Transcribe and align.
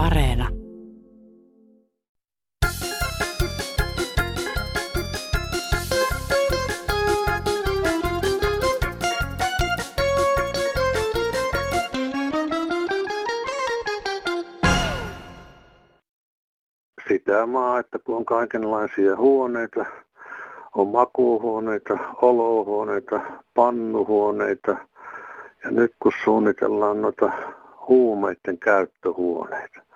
Areena. 0.00 0.48
Sitä 17.08 17.46
maa, 17.46 17.78
että 17.78 17.98
kun 17.98 18.16
on 18.16 18.24
kaikenlaisia 18.24 19.16
huoneita, 19.16 19.84
on 20.74 20.88
makuuhuoneita, 20.88 21.98
olohuoneita, 22.22 23.20
pannuhuoneita 23.54 24.76
ja 25.64 25.70
nyt 25.70 25.92
kun 26.02 26.12
suunnitellaan 26.24 27.02
noita 27.02 27.32
huumeiden 27.88 28.58
käyttöhuoneita. 28.58 29.89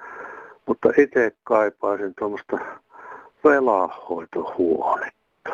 Mutta 0.67 0.89
itse 0.99 1.37
kaipaisin 1.43 2.15
tuommoista 2.19 2.59
velahoitohuonetta. 3.45 5.51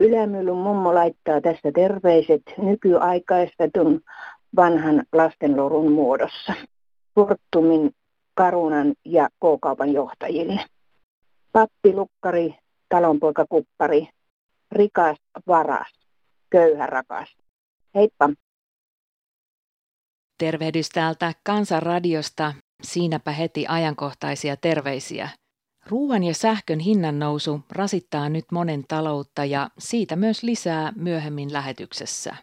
Ylämyllyn 0.00 0.56
mummo 0.56 0.94
laittaa 0.94 1.40
tästä 1.40 1.72
terveiset 1.74 2.42
nykyaikaistetun 2.58 4.00
vanhan 4.56 5.04
lastenlorun 5.12 5.92
muodossa. 5.92 6.54
Fortumin, 7.14 7.90
Karunan 8.34 8.94
ja 9.04 9.28
K-kaupan 9.28 9.92
johtajille. 9.92 10.64
Pappi 11.52 11.94
Lukkari, 11.94 12.54
talonpoika 12.88 13.44
Kuppari, 13.48 14.08
rikas 14.72 15.16
varas, 15.46 15.92
köyhä 16.50 16.86
rakas. 16.86 17.36
Heippa! 17.94 18.30
Tervehdys 20.38 20.88
täältä 20.88 21.32
Kansanradiosta. 21.42 22.54
Siinäpä 22.82 23.32
heti 23.32 23.66
ajankohtaisia 23.68 24.56
terveisiä. 24.56 25.28
Ruuan 25.86 26.24
ja 26.24 26.34
sähkön 26.34 26.78
hinnan 26.78 27.18
nousu 27.18 27.60
rasittaa 27.70 28.28
nyt 28.28 28.44
monen 28.52 28.84
taloutta 28.88 29.44
ja 29.44 29.70
siitä 29.78 30.16
myös 30.16 30.42
lisää 30.42 30.92
myöhemmin 30.96 31.52
lähetyksessä. 31.52 32.36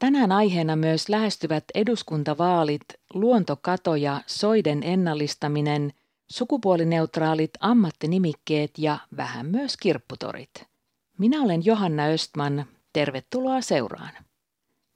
Tänään 0.00 0.32
aiheena 0.32 0.76
myös 0.76 1.08
lähestyvät 1.08 1.64
eduskuntavaalit, 1.74 2.84
luontokato 3.14 3.96
ja 3.96 4.20
soiden 4.26 4.82
ennallistaminen, 4.82 5.92
sukupuolineutraalit 6.28 7.50
ammattinimikkeet 7.60 8.70
ja 8.78 8.98
vähän 9.16 9.46
myös 9.46 9.76
kirpputorit. 9.76 10.66
Minä 11.18 11.42
olen 11.42 11.64
Johanna 11.64 12.04
Östman, 12.04 12.64
tervetuloa 12.92 13.60
seuraan. 13.60 14.12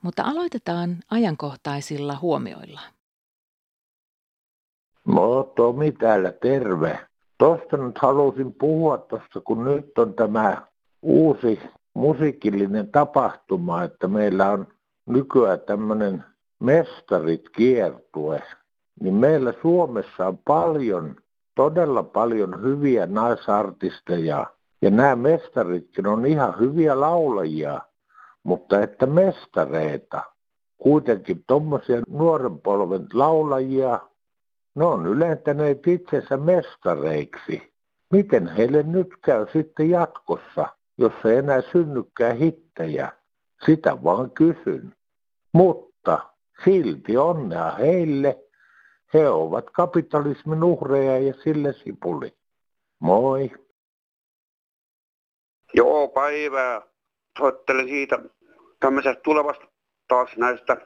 Mutta 0.03 0.23
aloitetaan 0.23 0.99
ajankohtaisilla 1.11 2.17
huomioilla. 2.17 2.81
No 5.09 5.43
Tomi 5.57 5.93
täällä, 5.93 6.33
terve. 6.33 6.99
Tuosta 7.39 7.77
nyt 7.77 7.99
halusin 7.99 8.55
puhua 8.55 8.99
tuosta, 8.99 9.41
kun 9.45 9.65
nyt 9.65 9.99
on 9.99 10.15
tämä 10.15 10.63
uusi 11.03 11.61
musiikillinen 11.95 12.89
tapahtuma, 12.89 13.83
että 13.83 14.09
meillä 14.09 14.51
on 14.51 14.67
nykyään 15.07 15.61
tämmöinen 15.61 16.25
mestarit 16.61 17.49
kiertue, 17.49 18.43
niin 19.01 19.15
meillä 19.15 19.55
Suomessa 19.63 20.27
on 20.27 20.39
paljon, 20.45 21.17
todella 21.55 22.03
paljon 22.03 22.63
hyviä 22.63 23.07
naisartisteja. 23.07 24.47
Ja 24.83 24.91
nämä 24.91 25.17
mestaritkin 25.17 26.07
on 26.07 26.27
ihan 26.27 26.59
hyviä 26.61 27.01
laulajia 27.01 27.81
mutta 28.49 28.83
että 28.83 29.07
mestareita, 29.07 30.23
kuitenkin 30.79 31.45
tuommoisia 31.47 32.03
nuoren 32.11 32.59
polven 32.59 33.07
laulajia, 33.13 34.01
ne 34.79 34.85
on 34.85 35.07
ylentäneet 35.07 35.87
itsensä 35.87 36.37
mestareiksi. 36.37 37.73
Miten 38.13 38.49
heille 38.49 38.83
nyt 38.83 39.09
käy 39.25 39.47
sitten 39.53 39.91
jatkossa, 39.91 40.69
jos 40.99 41.13
ei 41.25 41.37
enää 41.37 41.63
synnykään 41.73 42.37
hittejä? 42.37 43.13
Sitä 43.67 44.05
vaan 44.05 44.31
kysyn. 44.31 44.95
Mutta 45.53 46.19
silti 46.65 47.17
onnea 47.17 47.71
heille. 47.71 48.39
He 49.15 49.29
ovat 49.29 49.71
kapitalismin 49.71 50.65
uhreja 50.65 51.19
ja 51.19 51.35
sille 51.45 51.73
sipuli. 51.73 52.35
Moi. 52.99 53.51
Joo, 55.75 56.09
päivää 56.09 56.83
soittelen 57.39 57.89
siitä 57.89 58.19
tämmöisestä 58.81 59.21
tulevasta 59.23 59.67
taas 60.09 60.37
näistä 60.37 60.77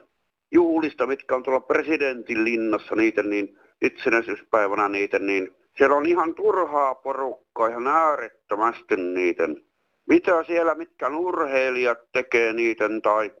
juhlista, 0.51 1.07
mitkä 1.07 1.35
on 1.35 1.43
tuolla 1.43 1.59
presidentin 1.59 2.43
linnassa 2.43 2.95
niitä, 2.95 3.23
niin 3.23 3.59
itsenäisyyspäivänä 3.81 4.89
niitä, 4.89 5.19
niin 5.19 5.55
siellä 5.77 5.95
on 5.95 6.05
ihan 6.05 6.35
turhaa 6.35 6.95
porukkaa, 6.95 7.67
ihan 7.67 7.87
äärettömästi 7.87 8.97
niiden. 8.97 9.63
Mitä 10.07 10.43
siellä, 10.43 10.75
mitkä 10.75 11.07
urheilijat 11.07 11.99
tekee 12.11 12.53
niiden 12.53 13.01
tai 13.01 13.31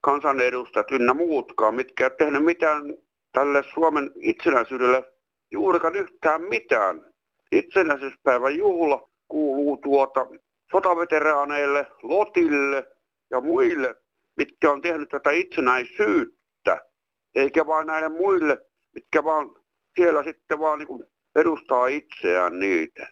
kansanedustajat 0.00 0.90
ynnä 0.90 1.14
muutkaan, 1.14 1.74
mitkä 1.74 2.04
ei 2.04 2.10
tehnyt 2.10 2.44
mitään 2.44 2.82
tälle 3.32 3.62
Suomen 3.74 4.10
itsenäisyydelle 4.16 5.04
juurikaan 5.50 5.96
yhtään 5.96 6.42
mitään. 6.42 7.06
Itsenäisyyspäivän 7.52 8.56
juhla 8.56 9.10
kuuluu 9.28 9.76
tuota 9.76 10.26
sotaveteraaneille, 10.70 11.86
Lotille 12.02 12.86
ja 13.30 13.40
muille, 13.40 13.94
mitkä 14.36 14.70
on 14.70 14.80
tehnyt 14.80 15.08
tätä 15.08 15.30
itsenäisyyttä, 15.30 16.80
eikä 17.34 17.66
vaan 17.66 17.86
näille 17.86 18.08
muille, 18.08 18.58
mitkä 18.94 19.24
vaan 19.24 19.50
siellä 19.96 20.24
sitten 20.24 20.58
vaan 20.58 20.78
niin 20.78 21.04
edustaa 21.36 21.86
itseään 21.86 22.58
niitä. 22.58 23.06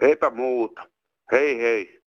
Eipä 0.00 0.30
muuta. 0.30 0.88
Hei 1.32 1.58
hei. 1.58 2.02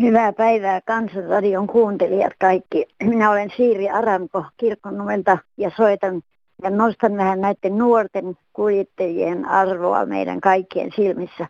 Hyvää 0.00 0.32
päivää 0.32 0.80
Kansanradion 0.80 1.66
kuuntelijat 1.66 2.32
kaikki. 2.40 2.86
Minä 3.02 3.30
olen 3.30 3.52
Siiri 3.56 3.88
Aranko 3.88 4.44
kirkkonumelta 4.56 5.38
ja 5.56 5.70
soitan 5.76 6.22
ja 6.62 6.70
nostan 6.70 7.16
vähän 7.16 7.40
näiden 7.40 7.78
nuorten 7.78 8.38
kuljettajien 8.52 9.44
arvoa 9.44 10.06
meidän 10.06 10.40
kaikkien 10.40 10.92
silmissä 10.96 11.46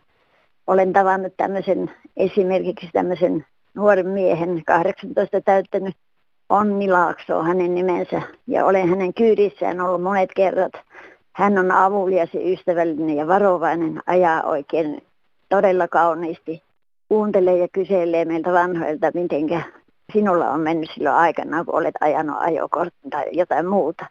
olen 0.69 0.93
tavannut 0.93 1.33
tämmöisen, 1.37 1.91
esimerkiksi 2.17 2.89
tämmöisen 2.93 3.45
nuoren 3.73 4.07
miehen, 4.07 4.65
18 4.65 5.41
täyttänyt 5.41 5.95
Onni 6.49 6.87
Laakso 6.87 7.43
hänen 7.43 7.75
nimensä, 7.75 8.21
ja 8.47 8.65
olen 8.65 8.89
hänen 8.89 9.13
kyydissään 9.13 9.81
ollut 9.81 10.03
monet 10.03 10.29
kerrat. 10.35 10.71
Hän 11.33 11.57
on 11.57 11.71
avulias 11.71 12.29
ja 12.33 12.51
ystävällinen 12.51 13.15
ja 13.15 13.27
varovainen, 13.27 14.01
ajaa 14.07 14.43
oikein 14.43 15.01
todella 15.49 15.87
kauniisti. 15.87 16.63
Kuuntelee 17.09 17.57
ja 17.57 17.67
kyselee 17.67 18.25
meiltä 18.25 18.53
vanhoilta, 18.53 19.11
mitenkä 19.13 19.61
sinulla 20.13 20.49
on 20.49 20.59
mennyt 20.59 20.89
silloin 20.93 21.15
aikana, 21.15 21.65
kun 21.65 21.75
olet 21.75 21.95
ajanut 22.01 22.35
ajokortin 22.39 23.09
tai 23.09 23.25
jotain 23.31 23.67
muuta. 23.67 24.05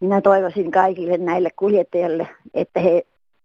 Minä 0.00 0.20
toivoisin 0.20 0.70
kaikille 0.70 1.18
näille 1.18 1.50
kuljettajille, 1.56 2.28
että 2.54 2.80
he 2.80 3.02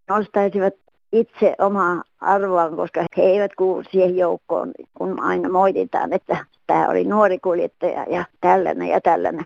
nostaisivat 0.08 0.74
itse 1.12 1.54
omaa 1.58 2.02
arvoaan, 2.20 2.76
koska 2.76 3.04
he 3.16 3.22
eivät 3.22 3.54
kuulu 3.54 3.82
siihen 3.90 4.16
joukkoon, 4.16 4.70
kun 4.94 5.22
aina 5.22 5.48
moititaan, 5.48 6.12
että 6.12 6.46
tämä 6.70 6.88
oli 6.88 7.04
nuori 7.04 7.38
kuljettaja 7.38 8.06
ja 8.08 8.24
tällainen 8.40 8.88
ja 8.88 9.00
tällainen. 9.00 9.44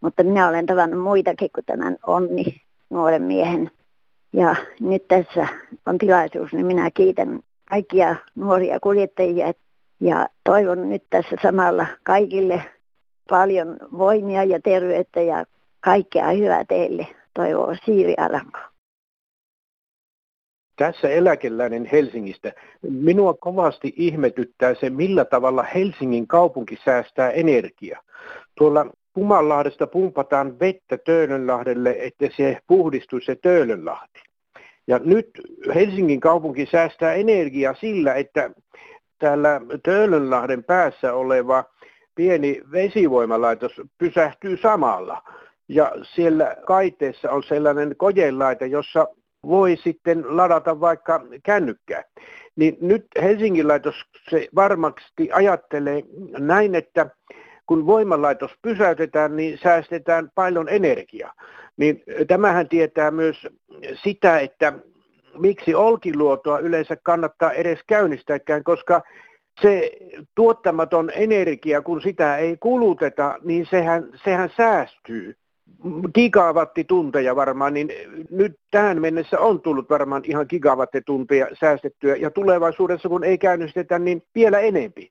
Mutta 0.00 0.22
minä 0.22 0.48
olen 0.48 0.66
tavannut 0.66 1.00
muitakin 1.00 1.50
kuin 1.54 1.64
tämän 1.64 1.96
Onni, 2.06 2.44
nuoren 2.90 3.22
miehen. 3.22 3.70
Ja 4.32 4.56
nyt 4.80 5.08
tässä 5.08 5.46
on 5.86 5.98
tilaisuus, 5.98 6.52
niin 6.52 6.66
minä 6.66 6.90
kiitän 6.90 7.40
kaikkia 7.70 8.16
nuoria 8.34 8.80
kuljettajia 8.80 9.52
ja 10.00 10.28
toivon 10.44 10.88
nyt 10.88 11.04
tässä 11.10 11.36
samalla 11.42 11.86
kaikille 12.02 12.62
paljon 13.28 13.76
voimia 13.98 14.44
ja 14.44 14.60
terveyttä 14.60 15.20
ja 15.20 15.44
kaikkea 15.80 16.30
hyvää 16.30 16.64
teille, 16.64 17.06
toivoo 17.34 17.74
Siiri 17.84 18.14
Aranko 18.16 18.71
tässä 20.82 21.08
eläkeläinen 21.08 21.88
Helsingistä. 21.92 22.52
Minua 22.82 23.34
kovasti 23.34 23.92
ihmetyttää 23.96 24.74
se, 24.74 24.90
millä 24.90 25.24
tavalla 25.24 25.62
Helsingin 25.62 26.26
kaupunki 26.26 26.78
säästää 26.84 27.30
energiaa. 27.30 28.00
Tuolla 28.58 28.86
Pumanlahdesta 29.14 29.86
pumpataan 29.86 30.60
vettä 30.60 30.98
Töölönlahdelle, 30.98 31.96
että 31.98 32.26
se 32.36 32.58
puhdistuisi 32.66 33.26
se 33.26 33.36
Töölönlahti. 33.42 34.20
Ja 34.86 34.98
nyt 34.98 35.30
Helsingin 35.74 36.20
kaupunki 36.20 36.66
säästää 36.66 37.14
energiaa 37.14 37.74
sillä, 37.74 38.14
että 38.14 38.50
täällä 39.18 39.60
Töölönlahden 39.82 40.64
päässä 40.64 41.14
oleva 41.14 41.64
pieni 42.14 42.60
vesivoimalaitos 42.72 43.80
pysähtyy 43.98 44.56
samalla. 44.56 45.22
Ja 45.68 45.92
siellä 46.14 46.56
kaiteessa 46.66 47.30
on 47.30 47.42
sellainen 47.42 47.94
kojelaite, 47.96 48.66
jossa 48.66 49.06
voi 49.46 49.76
sitten 49.76 50.36
ladata 50.36 50.80
vaikka 50.80 51.20
kännykkää. 51.42 52.04
Niin 52.56 52.76
nyt 52.80 53.06
Helsingin 53.22 53.68
laitos 53.68 53.94
se 54.30 54.48
varmasti 54.54 55.28
ajattelee 55.32 56.02
näin, 56.38 56.74
että 56.74 57.10
kun 57.66 57.86
voimalaitos 57.86 58.50
pysäytetään, 58.62 59.36
niin 59.36 59.58
säästetään 59.62 60.30
paljon 60.34 60.68
energiaa. 60.68 61.32
Niin 61.76 62.02
tämähän 62.28 62.68
tietää 62.68 63.10
myös 63.10 63.46
sitä, 64.04 64.38
että 64.38 64.72
miksi 65.38 65.74
olkiluotoa 65.74 66.58
yleensä 66.58 66.96
kannattaa 67.02 67.52
edes 67.52 67.78
käynnistääkään, 67.86 68.64
koska 68.64 69.02
se 69.60 69.90
tuottamaton 70.34 71.10
energia, 71.14 71.82
kun 71.82 72.02
sitä 72.02 72.36
ei 72.36 72.56
kuluteta, 72.56 73.38
niin 73.42 73.66
sehän, 73.70 74.08
sehän 74.24 74.50
säästyy 74.56 75.36
gigawattitunteja 76.14 77.36
varmaan, 77.36 77.74
niin 77.74 77.88
nyt 78.30 78.58
tähän 78.70 79.00
mennessä 79.00 79.40
on 79.40 79.60
tullut 79.60 79.90
varmaan 79.90 80.22
ihan 80.24 80.46
gigawattitunteja 80.48 81.46
säästettyä 81.60 82.16
ja 82.16 82.30
tulevaisuudessa 82.30 83.08
kun 83.08 83.24
ei 83.24 83.38
käynnistetä, 83.38 83.98
niin 83.98 84.22
vielä 84.34 84.60
enempi. 84.60 85.10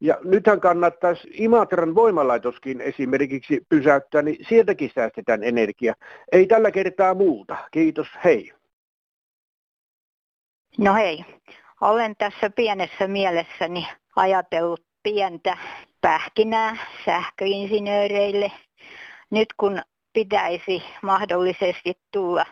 Ja 0.00 0.18
nythän 0.24 0.60
kannattaisi 0.60 1.28
Imatran 1.32 1.94
voimalaitoskin 1.94 2.80
esimerkiksi 2.80 3.66
pysäyttää, 3.68 4.22
niin 4.22 4.46
sieltäkin 4.48 4.90
säästetään 4.94 5.44
energia. 5.44 5.94
Ei 6.32 6.46
tällä 6.46 6.70
kertaa 6.70 7.14
muuta. 7.14 7.56
Kiitos, 7.70 8.08
hei. 8.24 8.52
No 10.78 10.94
hei, 10.94 11.24
olen 11.80 12.16
tässä 12.18 12.50
pienessä 12.50 13.06
mielessäni 13.06 13.88
ajatellut 14.16 14.84
pientä 15.02 15.56
pähkinää 16.00 16.76
sähköinsinööreille. 17.04 18.52
Nyt 19.30 19.48
kun 19.56 19.82
pitäisi 20.12 20.82
mahdollisesti 21.02 21.94
tulla 22.12 22.46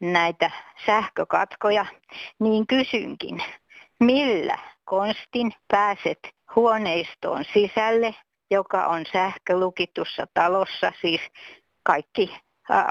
näitä 0.00 0.50
sähkökatkoja, 0.86 1.86
niin 2.40 2.66
kysynkin, 2.66 3.42
millä 4.00 4.58
konstin 4.84 5.52
pääset 5.68 6.18
huoneistoon 6.56 7.44
sisälle, 7.52 8.14
joka 8.50 8.86
on 8.86 9.04
sähkölukitussa 9.12 10.26
talossa, 10.34 10.92
siis 11.00 11.20
kaikki 11.82 12.36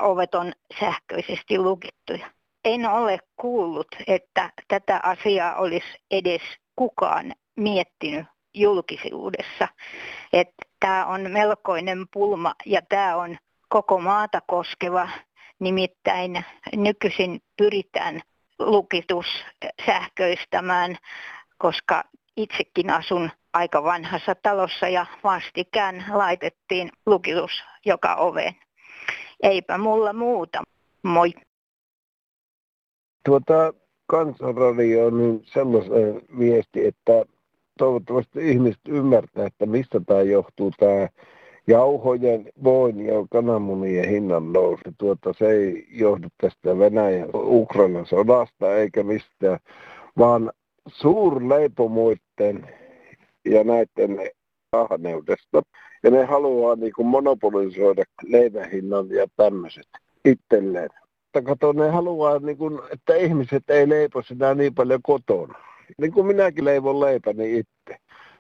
ovet 0.02 0.36
on 0.36 0.54
sähköisesti 0.80 1.58
lukittuja. 1.58 2.30
En 2.66 2.86
ole 2.86 3.20
kuullut, 3.36 3.88
että 4.08 4.50
tätä 4.68 5.00
asiaa 5.04 5.56
olisi 5.56 5.88
edes 6.12 6.42
kukaan 6.76 7.34
miettinyt 7.56 8.26
julkisuudessa. 8.54 9.68
Että 10.34 10.66
tämä 10.80 11.06
on 11.06 11.32
melkoinen 11.32 12.06
pulma 12.14 12.54
ja 12.66 12.82
tämä 12.90 13.16
on 13.16 13.38
koko 13.74 14.00
maata 14.00 14.42
koskeva. 14.48 15.10
Nimittäin 15.60 16.46
nykyisin 16.76 17.42
pyritään 17.58 18.22
lukitus 18.60 19.26
sähköistämään, 19.86 20.96
koska 21.58 22.04
itsekin 22.38 22.90
asun 22.90 23.32
aika 23.54 23.84
vanhassa 23.84 24.36
talossa 24.36 24.88
ja 24.88 25.06
vastikään 25.24 26.06
laitettiin 26.14 26.90
lukitus 27.06 27.52
joka 27.86 28.16
oveen. 28.16 28.56
Eipä 29.44 29.78
mulla 29.78 30.14
muuta. 30.14 30.64
Moi. 31.04 31.34
Tuota, 33.26 33.74
kansanradio 34.08 35.06
on 35.06 35.18
niin 35.18 35.42
sellainen 35.46 36.22
viesti, 36.40 36.88
että 36.88 37.26
toivottavasti 37.78 38.52
ihmiset 38.52 38.82
ymmärtää, 38.88 39.46
että 39.46 39.66
mistä 39.66 40.00
tämä 40.08 40.22
johtuu 40.22 40.72
tämä 40.80 41.08
jauhojen, 41.68 42.52
voin 42.64 43.06
ja 43.06 43.14
kananmunien 43.32 44.10
hinnan 44.10 44.54
nousu. 44.54 44.84
Tuota, 44.98 45.34
se 45.34 45.50
ei 45.50 45.88
johdu 45.92 46.28
tästä 46.42 46.80
Venäjän 46.80 47.30
Ukrainan 47.34 48.06
sodasta 48.06 48.76
eikä 48.76 49.04
mistään, 49.04 49.60
vaan 50.18 50.52
suurleipomuiden 50.88 52.68
ja 53.46 53.64
näiden 53.64 54.30
ahneudesta. 54.72 55.62
Ja 56.04 56.12
ne 56.12 56.26
haluaa 56.26 56.76
niin 56.76 56.94
kuin 56.96 57.08
monopolisoida 57.08 58.04
leivän 58.24 58.70
hinnan 58.70 59.10
ja 59.10 59.28
tämmöiset 59.38 59.88
itselleen. 60.26 60.90
Kato, 61.44 61.72
ne 61.72 61.90
haluaa, 61.90 62.40
niin 62.40 62.58
kuin, 62.58 62.80
että 62.92 63.16
ihmiset 63.16 63.70
ei 63.70 63.90
leipo 63.90 64.22
sitä 64.22 64.56
niin 64.56 64.76
paljon 64.76 65.00
kotona. 65.04 65.54
Niin 65.98 66.12
kuin 66.12 66.26
minäkin 66.26 66.66
leivon 66.66 67.00
leipäni 67.00 67.58
itse. 67.60 68.00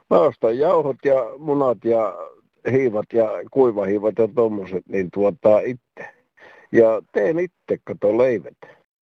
Mä 0.09 0.19
ostan 0.19 0.57
jauhot 0.57 0.97
ja 1.05 1.15
munat 1.37 1.77
ja 1.85 2.15
hiivat 2.71 3.05
ja 3.13 3.29
kuivahiivat 3.51 4.13
ja 4.17 4.27
tommoset, 4.35 4.83
niin 4.87 5.09
tuottaa 5.13 5.59
itse. 5.59 6.13
Ja 6.71 7.01
teen 7.11 7.39
itse, 7.39 7.77
kato 7.83 8.17
leivät. 8.17 8.57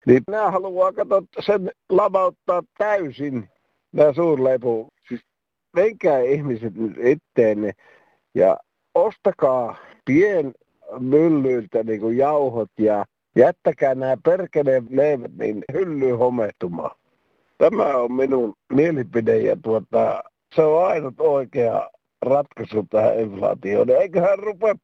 Niin 0.05 0.23
nämä 0.27 0.51
haluaa 0.51 0.93
kato 0.93 1.23
sen 1.39 1.71
lavauttaa 1.89 2.63
täysin, 2.77 3.49
nämä 3.91 4.13
suurleipu. 4.13 4.87
Siis 5.07 5.21
menkää 5.73 6.19
ihmiset 6.19 6.75
nyt 6.75 6.97
itteenne 7.03 7.71
ja 8.35 8.57
ostakaa 8.95 9.75
pien 10.05 10.53
myllyiltä 10.99 11.83
niin 11.83 11.99
kuin 11.99 12.17
jauhot 12.17 12.71
ja 12.79 13.05
jättäkää 13.35 13.95
nämä 13.95 14.17
perkeleen 14.23 14.87
leivät 14.89 15.31
niin 15.37 15.63
hyllyyn 15.73 16.17
homehtumaan. 16.17 16.95
Tämä 17.57 17.97
on 17.97 18.13
minun 18.13 18.53
mielipide 18.73 19.37
ja 19.37 19.57
tuota, 19.63 20.23
se 20.55 20.61
on 20.61 20.87
ainut 20.87 21.19
oikea 21.19 21.89
ratkaisu 22.21 22.85
tähän 22.89 23.19
inflaatioon. 23.19 23.89
Eiköhän 23.89 24.39
rupea 24.39 24.75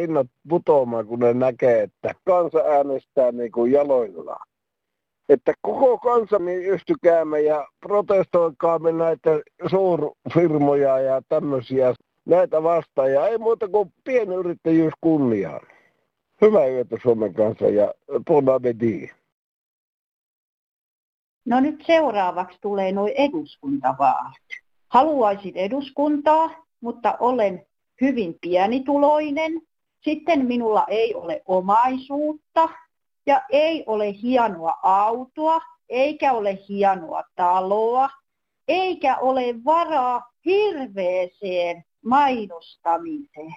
hinnat 0.00 0.26
putoamaan, 0.48 1.06
kun 1.06 1.18
ne 1.18 1.34
näkee, 1.34 1.82
että 1.82 2.14
kansa 2.24 2.58
äänestää 2.58 3.32
niin 3.32 3.52
kuin 3.52 3.72
jaloillaan. 3.72 4.46
Että 5.28 5.54
koko 5.60 5.98
kansa 5.98 6.36
yhtykäämme 6.62 7.40
ja 7.40 7.68
protestoikaamme 7.80 8.92
näitä 8.92 9.30
suurfirmoja 9.70 10.98
ja 10.98 11.22
tämmöisiä 11.28 11.94
näitä 12.24 12.62
vastaan. 12.62 13.12
Ja 13.12 13.28
ei 13.28 13.38
muuta 13.38 13.68
kuin 13.68 13.92
pienyrittäjyys 14.04 14.92
kunniaan. 15.00 15.66
Hyvää 16.40 16.66
yötä 16.66 16.96
Suomen 17.02 17.34
kanssa 17.34 17.64
ja 17.64 17.94
bon. 18.26 18.44
No 21.44 21.60
nyt 21.60 21.82
seuraavaksi 21.86 22.58
tulee 22.60 22.92
nuo 22.92 23.08
eduskuntavaalit. 23.16 24.46
Haluaisin 24.88 25.56
eduskuntaa, 25.56 26.65
mutta 26.86 27.16
olen 27.20 27.66
hyvin 28.00 28.38
pienituloinen. 28.40 29.52
Sitten 30.04 30.46
minulla 30.46 30.84
ei 30.88 31.14
ole 31.14 31.42
omaisuutta 31.46 32.68
ja 33.26 33.42
ei 33.50 33.84
ole 33.86 34.12
hienoa 34.22 34.76
autoa, 34.82 35.60
eikä 35.88 36.32
ole 36.32 36.58
hienoa 36.68 37.22
taloa, 37.36 38.08
eikä 38.68 39.16
ole 39.16 39.42
varaa 39.64 40.32
hirveeseen 40.44 41.84
mainostamiseen. 42.04 43.54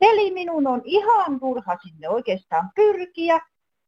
Eli 0.00 0.30
minun 0.30 0.66
on 0.66 0.82
ihan 0.84 1.40
turha 1.40 1.76
sinne 1.82 2.08
oikeastaan 2.08 2.70
pyrkiä, 2.74 3.40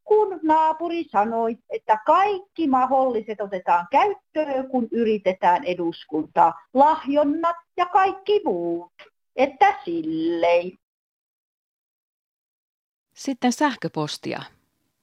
kun 0.06 0.40
naapuri 0.42 1.04
sanoi, 1.04 1.58
että 1.70 1.98
kaikki 2.06 2.68
mahdolliset 2.68 3.40
otetaan 3.40 3.86
käyttöön, 3.90 4.68
kun 4.70 4.88
yritetään 4.92 5.64
eduskuntaa, 5.64 6.54
lahjonnat 6.74 7.56
ja 7.76 7.86
kaikki 7.86 8.40
muut. 8.44 8.92
Että 9.36 9.74
sillei. 9.84 10.78
Sitten 13.14 13.52
sähköpostia. 13.52 14.42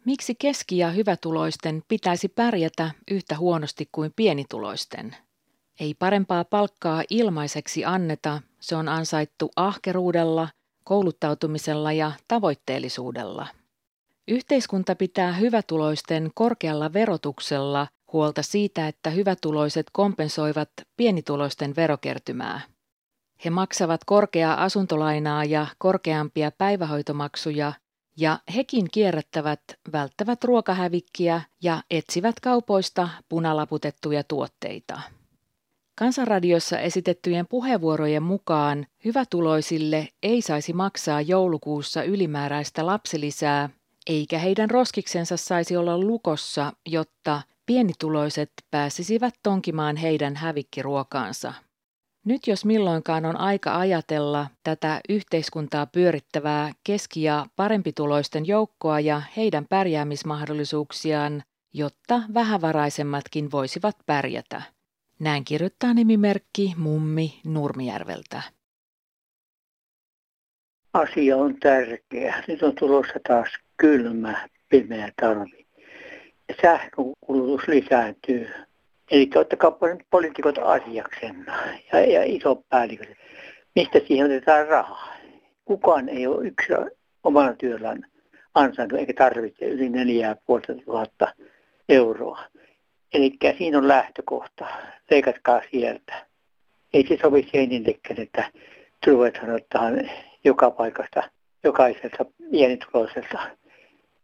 Miksi 0.05 0.36
keski- 0.36 0.77
ja 0.77 0.89
hyvätuloisten 0.91 1.83
pitäisi 1.88 2.27
pärjätä 2.27 2.91
yhtä 3.12 3.38
huonosti 3.38 3.89
kuin 3.91 4.13
pienituloisten? 4.15 5.15
Ei 5.79 5.93
parempaa 5.93 6.45
palkkaa 6.45 7.03
ilmaiseksi 7.10 7.86
anneta, 7.86 8.41
se 8.60 8.75
on 8.75 8.89
ansaittu 8.89 9.51
ahkeruudella, 9.55 10.50
kouluttautumisella 10.83 11.91
ja 11.91 12.12
tavoitteellisuudella. 12.27 13.48
Yhteiskunta 14.27 14.96
pitää 14.96 15.34
hyvätuloisten 15.34 16.32
korkealla 16.36 16.94
verotuksella 16.94 17.88
huolta 18.13 18.42
siitä, 18.42 18.88
että 18.88 19.10
hyvätuloiset 19.10 19.86
kompensoivat 19.92 20.70
pienituloisten 20.98 21.75
verokertymää. 21.75 22.62
He 23.46 23.50
maksavat 23.50 24.01
korkeaa 24.06 24.63
asuntolainaa 24.63 25.46
ja 25.46 25.68
korkeampia 25.77 26.51
päivähoitomaksuja, 26.51 27.74
ja 28.18 28.39
hekin 28.56 28.88
kierrättävät, 28.92 29.62
välttävät 29.94 30.44
ruokahävikkiä 30.44 31.42
ja 31.63 31.84
etsivät 31.92 32.39
kaupoista 32.39 33.10
punalaputettuja 33.30 34.24
tuotteita. 34.24 35.01
Kansanradiossa 35.96 36.80
esitettyjen 36.80 37.48
puheenvuorojen 37.48 38.24
mukaan 38.24 38.86
hyvätuloisille 39.06 40.08
ei 40.24 40.42
saisi 40.42 40.74
maksaa 40.74 41.22
joulukuussa 41.22 42.03
ylimääräistä 42.03 42.86
lapsilisää 42.86 43.70
eikä 44.07 44.39
heidän 44.39 44.69
roskiksensa 44.69 45.38
saisi 45.38 45.77
olla 45.77 45.98
lukossa, 45.98 46.74
jotta 46.86 47.41
pienituloiset 47.65 48.51
pääsisivät 48.72 49.33
tonkimaan 49.43 49.95
heidän 49.95 50.36
hävikkiruokaansa. 50.36 51.53
Nyt 52.25 52.48
jos 52.48 52.65
milloinkaan 52.65 53.25
on 53.25 53.38
aika 53.38 53.79
ajatella 53.79 54.48
tätä 54.63 55.01
yhteiskuntaa 55.10 55.86
pyörittävää 55.86 56.72
keski- 56.83 57.24
ja 57.24 57.45
parempituloisten 57.55 58.48
joukkoa 58.48 59.00
ja 59.00 59.22
heidän 59.38 59.65
pärjäämismahdollisuuksiaan, 59.69 61.43
jotta 61.74 62.22
vähävaraisemmatkin 62.33 63.51
voisivat 63.51 63.98
pärjätä. 64.05 64.62
Näin 65.19 65.45
kirjoittaa 65.45 65.93
nimimerkki 65.93 66.74
Mummi 66.77 67.39
Nurmijärveltä. 67.45 68.41
asia 70.93 71.38
on 71.38 71.60
tärkeä. 71.60 72.43
Nyt 72.48 72.63
on 72.63 72.75
tulossa 72.75 73.19
taas 73.27 73.48
kylmä, 73.77 74.48
pimeä 74.70 75.12
talvi. 75.22 75.65
Sähkökulutus 76.62 77.68
lisääntyy. 77.68 78.50
Eli 79.12 79.30
ottakaa 79.36 79.77
nyt 79.82 80.08
poliitikot 80.10 80.58
asiaksena 80.58 81.53
ja, 81.94 82.00
ja 82.00 82.24
isot 82.24 82.70
päälliköt. 82.70 83.10
Mistä 83.75 84.00
siihen 84.08 84.25
otetaan 84.25 84.68
rahaa? 84.68 85.13
Kukaan 85.65 86.10
ei 86.10 86.27
ole 86.27 86.48
yksi 86.48 86.74
omalla 87.24 87.53
työllään 87.53 88.06
ansainnut 88.53 89.00
eikä 89.00 89.13
tarvitse 89.13 89.65
yli 89.65 89.89
4500 89.89 91.34
euroa. 91.89 92.39
Eli 93.13 93.32
siinä 93.58 93.77
on 93.77 93.88
lähtökohta. 93.88 94.65
Leikatkaa 95.12 95.62
sieltä. 95.72 96.25
Ei 96.94 97.08
se 97.08 97.18
sovi 97.22 97.48
seinillekään, 97.51 98.22
että 98.22 98.51
ruvetaan 99.08 99.50
ottaa 99.50 99.84
joka 100.44 100.72
paikasta 100.72 101.24
jokaiselta 101.63 102.25
pienituloiselta, 102.51 103.50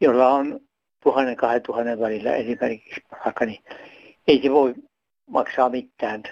jolla 0.01 0.29
on 0.29 0.60
tuhannen 1.03 1.36
kahden 1.36 1.62
tuhannen 1.62 2.00
välillä 2.00 2.36
esimerkiksi 2.36 3.01
palkka, 3.10 3.46
niin 3.46 3.63
ei 4.27 4.41
se 4.44 4.51
voi 4.51 4.75
maksaa 5.27 5.70
mitään 5.70 6.24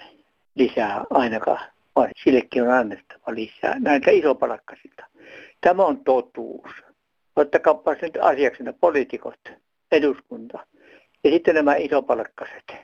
lisää 0.55 1.03
ainakaan, 1.09 1.71
vaan 1.95 2.09
sillekin 2.23 2.63
on 2.63 2.71
annettava 2.71 3.35
lisää 3.35 3.79
näitä 3.79 4.11
isopalkkaisilta. 4.11 5.05
Tämä 5.61 5.85
on 5.85 6.03
totuus. 6.03 6.71
Ottakaa 7.35 7.81
nyt 8.01 8.17
asiaksi 8.21 8.63
poliitikot, 8.79 9.39
eduskunta 9.91 10.67
ja 11.23 11.31
sitten 11.31 11.55
nämä 11.55 11.75
isopalkkaiset. 11.75 12.75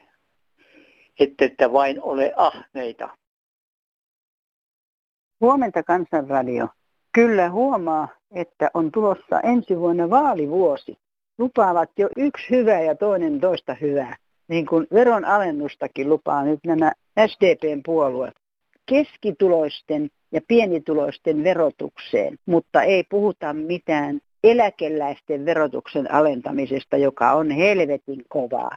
Että, 1.20 1.46
että 1.46 1.74
vain 1.74 2.02
ole 2.02 2.34
ahneita. 2.36 3.18
Huomenta 5.42 5.84
Kansanradio. 5.84 6.68
Kyllä 7.13 7.50
huomaa, 7.50 8.08
että 8.32 8.72
on 8.74 8.91
tulossa 8.91 9.39
ensi 9.43 9.79
vuonna 9.79 10.10
vaalivuosi. 10.10 10.98
Lupaavat 11.38 11.89
jo 11.98 12.10
yksi 12.17 12.50
hyvä 12.50 12.79
ja 12.79 12.96
toinen 12.96 13.39
toista 13.39 13.75
hyvää. 13.82 14.15
Niin 14.48 14.65
kuin 14.65 14.88
veron 14.93 15.25
alennustakin 15.25 16.10
lupaa 16.10 16.43
nyt 16.43 16.60
nämä 16.65 16.91
SDPn 17.27 17.82
puolueet. 17.86 18.34
Keskituloisten 18.86 20.10
ja 20.32 20.41
pienituloisten 20.48 21.43
verotukseen, 21.43 22.38
mutta 22.46 22.84
ei 22.84 23.03
puhuta 23.10 23.53
mitään 23.53 24.20
eläkeläisten 24.43 25.46
verotuksen 25.46 26.13
alentamisesta, 26.13 26.98
joka 26.98 27.32
on 27.32 27.51
helvetin 27.51 28.24
kovaa. 28.29 28.75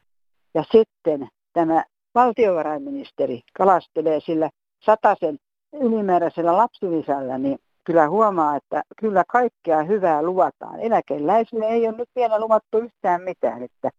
Ja 0.53 0.63
sitten 0.71 1.27
tämä 1.53 1.83
valtiovarainministeri 2.15 3.41
kalastelee 3.53 4.19
sillä 4.19 4.49
sataisen 4.79 5.37
ylimääräisellä 5.73 6.57
lapsilisällä, 6.57 7.37
niin 7.37 7.57
kyllä 7.87 8.09
huomaa, 8.09 8.55
että 8.55 8.83
kyllä 8.97 9.23
kaikkea 9.27 9.83
hyvää 9.83 10.21
luvataan. 10.21 10.79
Eläkeläisille 10.79 11.65
ei 11.65 11.87
ole 11.87 11.97
nyt 11.97 12.09
vielä 12.15 12.39
luvattu 12.39 12.77
yhtään 12.77 13.21
mitään, 13.21 13.63
että 13.63 13.89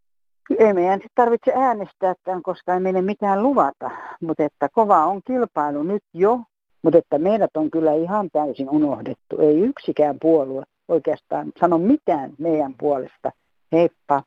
ei 0.59 0.75
meidän 0.75 1.00
tarvitse 1.14 1.52
äänestää 1.54 2.14
tämän, 2.25 2.42
koska 2.42 2.75
ei 2.75 2.80
meille 2.80 3.02
mitään 3.02 3.42
luvata. 3.42 3.90
Mutta 4.21 4.45
että 4.45 4.68
kova 4.73 5.07
on 5.07 5.21
kilpailu 5.26 5.83
nyt 5.83 6.02
jo, 6.14 6.40
mutta 6.83 6.99
että 6.99 7.18
meidät 7.18 7.50
on 7.57 7.71
kyllä 7.71 7.95
ihan 7.95 8.28
täysin 8.33 8.71
unohdettu. 8.71 9.40
Ei 9.40 9.61
yksikään 9.61 10.16
puolue 10.21 10.64
oikeastaan 10.88 11.52
sano 11.61 11.78
mitään 11.78 12.30
meidän 12.38 12.75
puolesta. 12.78 13.30
Heippa. 13.73 14.23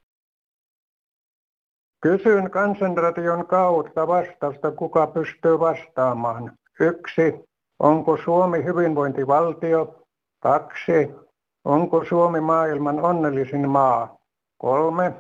Kysyn 2.01 2.51
kansanradion 2.51 3.47
kautta 3.47 4.07
vastausta, 4.07 4.71
kuka 4.71 5.07
pystyy 5.07 5.59
vastaamaan. 5.59 6.51
Yksi, 6.79 7.50
onko 7.81 8.17
Suomi 8.17 8.63
hyvinvointivaltio? 8.63 9.95
Kaksi, 10.43 11.11
onko 11.65 12.05
Suomi 12.05 12.39
maailman 12.39 12.99
onnellisin 12.99 13.69
maa? 13.69 14.17
Kolme, 14.57 15.13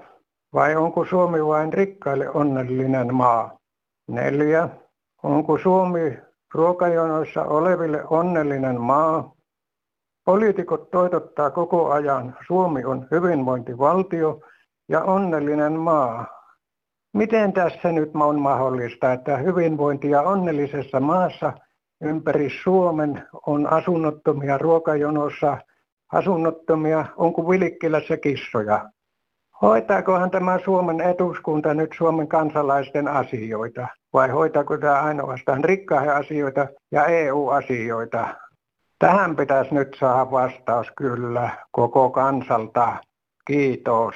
vai 0.53 0.75
onko 0.75 1.05
Suomi 1.05 1.45
vain 1.45 1.73
rikkaille 1.73 2.29
onnellinen 2.29 3.13
maa? 3.13 3.57
Neljä, 4.07 4.69
onko 5.23 5.57
Suomi 5.57 6.17
ruokajonoissa 6.53 7.43
oleville 7.43 8.03
onnellinen 8.09 8.81
maa? 8.81 9.33
Poliitikot 10.25 10.91
toitottaa 10.91 11.49
koko 11.49 11.91
ajan, 11.91 12.37
Suomi 12.47 12.85
on 12.85 13.07
hyvinvointivaltio 13.11 14.39
ja 14.89 15.03
onnellinen 15.03 15.73
maa. 15.73 16.25
Miten 17.13 17.53
tässä 17.53 17.91
nyt 17.91 18.11
on 18.15 18.39
mahdollista, 18.39 19.13
että 19.13 19.37
hyvinvointia 19.37 20.21
onnellisessa 20.21 20.99
maassa 20.99 21.53
ympäri 22.01 22.49
Suomen 22.63 23.27
on 23.47 23.73
asunnottomia 23.73 24.57
ruokajonossa, 24.57 25.57
asunnottomia, 26.13 27.05
onko 27.17 27.49
Vilikkilässä 27.49 28.17
kissoja? 28.17 28.89
Hoitaakohan 29.61 30.31
tämä 30.31 30.59
Suomen 30.65 31.01
eduskunta 31.01 31.73
nyt 31.73 31.89
Suomen 31.97 32.27
kansalaisten 32.27 33.07
asioita 33.07 33.87
vai 34.13 34.29
hoitaako 34.29 34.77
tämä 34.77 35.01
ainoastaan 35.01 35.63
rikkaiden 35.63 36.15
asioita 36.15 36.67
ja 36.91 37.05
EU-asioita? 37.05 38.27
Tähän 38.99 39.35
pitäisi 39.35 39.75
nyt 39.75 39.95
saada 39.99 40.31
vastaus 40.31 40.91
kyllä 40.97 41.49
koko 41.71 42.09
kansalta. 42.09 42.97
Kiitos. 43.45 44.15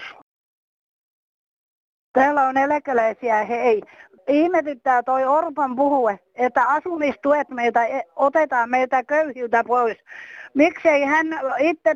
Täällä 2.14 2.44
on 2.48 2.58
eläkeläisiä, 2.58 3.44
hei. 3.44 3.82
Ihmetyttää 4.28 5.04
toi 5.04 5.26
Orpan 5.26 5.76
puhue, 5.76 6.20
että 6.36 6.64
asumistuet 6.64 7.50
meiltä 7.50 7.86
e, 7.86 8.02
otetaan 8.16 8.70
meiltä 8.70 9.04
köyhiltä 9.04 9.64
pois. 9.64 9.98
Miksei 10.54 11.04
hän 11.04 11.28
itse 11.60 11.96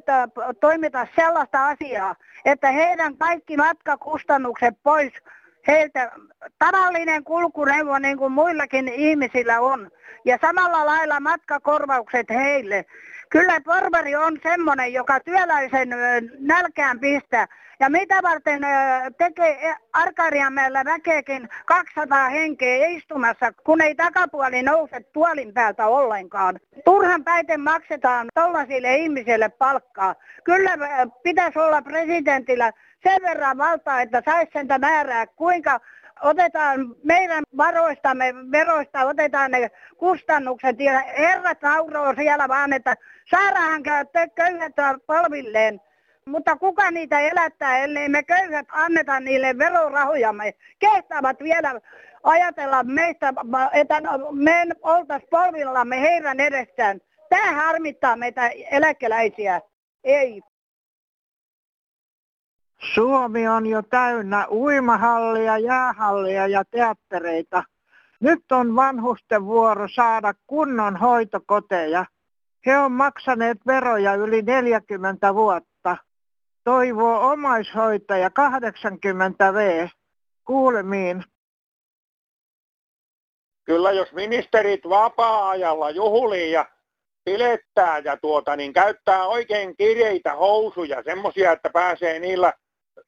toimita 0.59 1.07
sellaista 1.15 1.67
asiaa, 1.67 2.15
että 2.45 2.71
heidän 2.71 3.17
kaikki 3.17 3.57
matkakustannukset 3.57 4.73
pois 4.83 5.13
heiltä 5.67 6.11
tavallinen 6.59 7.23
kulkuneuvo 7.23 7.99
niin 7.99 8.17
kuin 8.17 8.31
muillakin 8.31 8.87
ihmisillä 8.87 9.59
on. 9.59 9.91
Ja 10.25 10.37
samalla 10.41 10.85
lailla 10.85 11.19
matkakorvaukset 11.19 12.29
heille. 12.29 12.85
Kyllä 13.29 13.61
porvari 13.61 14.15
on 14.15 14.37
semmoinen, 14.43 14.93
joka 14.93 15.19
työläisen 15.19 15.89
nälkään 16.39 16.99
pistää. 16.99 17.47
Ja 17.79 17.89
mitä 17.89 18.19
varten 18.23 18.61
tekee 19.17 19.75
Arkadianmäellä 19.93 20.85
väkeekin 20.85 21.49
200 21.65 22.29
henkeä 22.29 22.87
istumassa, 22.87 23.53
kun 23.63 23.81
ei 23.81 23.95
takapuoli 23.95 24.63
nouse 24.63 24.99
tuolin 25.13 25.53
päältä 25.53 25.87
ollenkaan. 25.87 26.59
Turhan 26.85 27.23
päiten 27.23 27.61
maksetaan 27.61 28.27
tollaisille 28.33 28.95
ihmisille 28.95 29.49
palkkaa. 29.49 30.15
Kyllä 30.43 30.77
pitäisi 31.23 31.59
olla 31.59 31.81
presidentillä 31.81 32.71
sen 33.03 33.21
verran 33.21 33.57
valtaa, 33.57 34.01
että 34.01 34.21
saisi 34.25 34.51
sen 34.53 34.67
määrää, 34.79 35.27
kuinka 35.27 35.79
otetaan 36.21 36.95
meidän 37.03 37.43
varoistamme, 37.57 38.33
veroista 38.51 39.05
otetaan 39.05 39.51
ne 39.51 39.71
kustannukset 39.97 40.79
ja 40.79 40.99
herrat 40.99 41.61
nauroo 41.61 42.13
siellä 42.15 42.47
vaan, 42.47 42.73
että 42.73 42.95
saadaan 43.29 43.83
köyhät 44.35 44.73
palvilleen. 45.05 45.81
Mutta 46.25 46.55
kuka 46.55 46.91
niitä 46.91 47.19
elättää, 47.19 47.77
ellei 47.77 48.09
me 48.09 48.23
köyhät 48.23 48.67
anneta 48.71 49.19
niille 49.19 49.57
verorahojamme. 49.57 50.53
Kehtaavat 50.79 51.39
vielä 51.39 51.81
ajatella 52.23 52.83
meistä, 52.83 53.33
että 53.73 54.01
me 54.31 54.65
oltaisiin 54.81 55.29
polvillamme 55.29 56.01
heidän 56.01 56.39
edessään. 56.39 57.01
Tämä 57.29 57.51
harmittaa 57.51 58.15
meitä 58.15 58.49
eläkeläisiä. 58.71 59.61
Ei. 60.03 60.41
Suomi 62.93 63.47
on 63.47 63.65
jo 63.65 63.81
täynnä 63.81 64.47
uimahallia, 64.51 65.57
jäähallia 65.57 66.47
ja 66.47 66.63
teattereita. 66.71 67.63
Nyt 68.19 68.51
on 68.51 68.75
vanhusten 68.75 69.45
vuoro 69.45 69.87
saada 69.95 70.33
kunnon 70.47 70.95
hoitokoteja. 70.97 72.05
He 72.65 72.77
on 72.77 72.91
maksaneet 72.91 73.57
veroja 73.67 74.15
yli 74.15 74.41
40 74.41 75.35
vuotta. 75.35 75.97
Toivoo 76.63 77.31
omaishoitaja 77.31 78.29
80 78.29 79.53
V. 79.53 79.87
Kuulemiin. 80.45 81.23
Kyllä 83.65 83.91
jos 83.91 84.13
ministerit 84.13 84.81
vapaa-ajalla 84.89 85.89
juhlii 85.89 86.51
ja 86.51 86.65
pilettää 87.23 87.99
ja 87.99 88.17
tuota, 88.17 88.55
niin 88.55 88.73
käyttää 88.73 89.25
oikein 89.25 89.77
kireitä 89.77 90.35
housuja, 90.35 91.03
semmoisia, 91.03 91.51
että 91.51 91.69
pääsee 91.69 92.19
niillä 92.19 92.53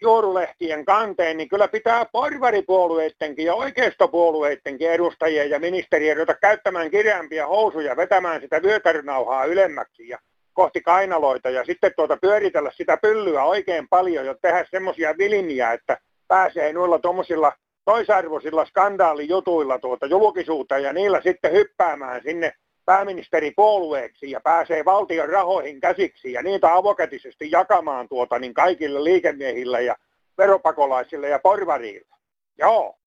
juorulehtien 0.01 0.85
kanteen, 0.85 1.37
niin 1.37 1.49
kyllä 1.49 1.67
pitää 1.67 2.05
porvaripuolueidenkin 2.11 3.45
ja 3.45 3.55
oikeistopuolueidenkin 3.55 4.91
edustajien 4.91 5.49
ja 5.49 5.59
ministerien 5.59 6.17
ruveta 6.17 6.33
käyttämään 6.33 6.91
kireämpiä 6.91 7.47
housuja, 7.47 7.95
vetämään 7.95 8.41
sitä 8.41 8.61
vyötärynauhaa 8.61 9.45
ylemmäksi 9.45 10.07
ja 10.07 10.19
kohti 10.53 10.81
kainaloita 10.81 11.49
ja 11.49 11.65
sitten 11.65 11.91
tuota 11.95 12.17
pyöritellä 12.17 12.71
sitä 12.73 12.97
pyllyä 12.97 13.43
oikein 13.43 13.87
paljon 13.89 14.25
ja 14.25 14.35
tehdä 14.41 14.65
semmoisia 14.71 15.17
vilimiä, 15.17 15.71
että 15.73 15.97
pääsee 16.27 16.73
noilla 16.73 16.99
tuommoisilla 16.99 17.53
toisarvoisilla 17.85 18.65
skandaalijutuilla 18.65 19.79
tuota 19.79 20.05
julkisuuteen 20.05 20.83
ja 20.83 20.93
niillä 20.93 21.21
sitten 21.21 21.51
hyppäämään 21.51 22.21
sinne 22.23 22.53
pääministeripuolueeksi 22.91 24.31
ja 24.31 24.41
pääsee 24.41 24.85
valtion 24.85 25.29
rahoihin 25.29 25.79
käsiksi 25.79 26.31
ja 26.33 26.43
niitä 26.43 26.73
avokätisesti 26.75 27.51
jakamaan 27.51 28.09
tuota 28.09 28.39
niin 28.39 28.53
kaikille 28.53 29.03
liikemiehille 29.03 29.83
ja 29.83 29.95
veropakolaisille 30.37 31.29
ja 31.29 31.39
porvarille. 31.39 32.15
Joo. 32.57 32.99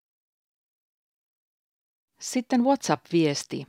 Sitten 2.21 2.64
WhatsApp-viesti. 2.64 3.67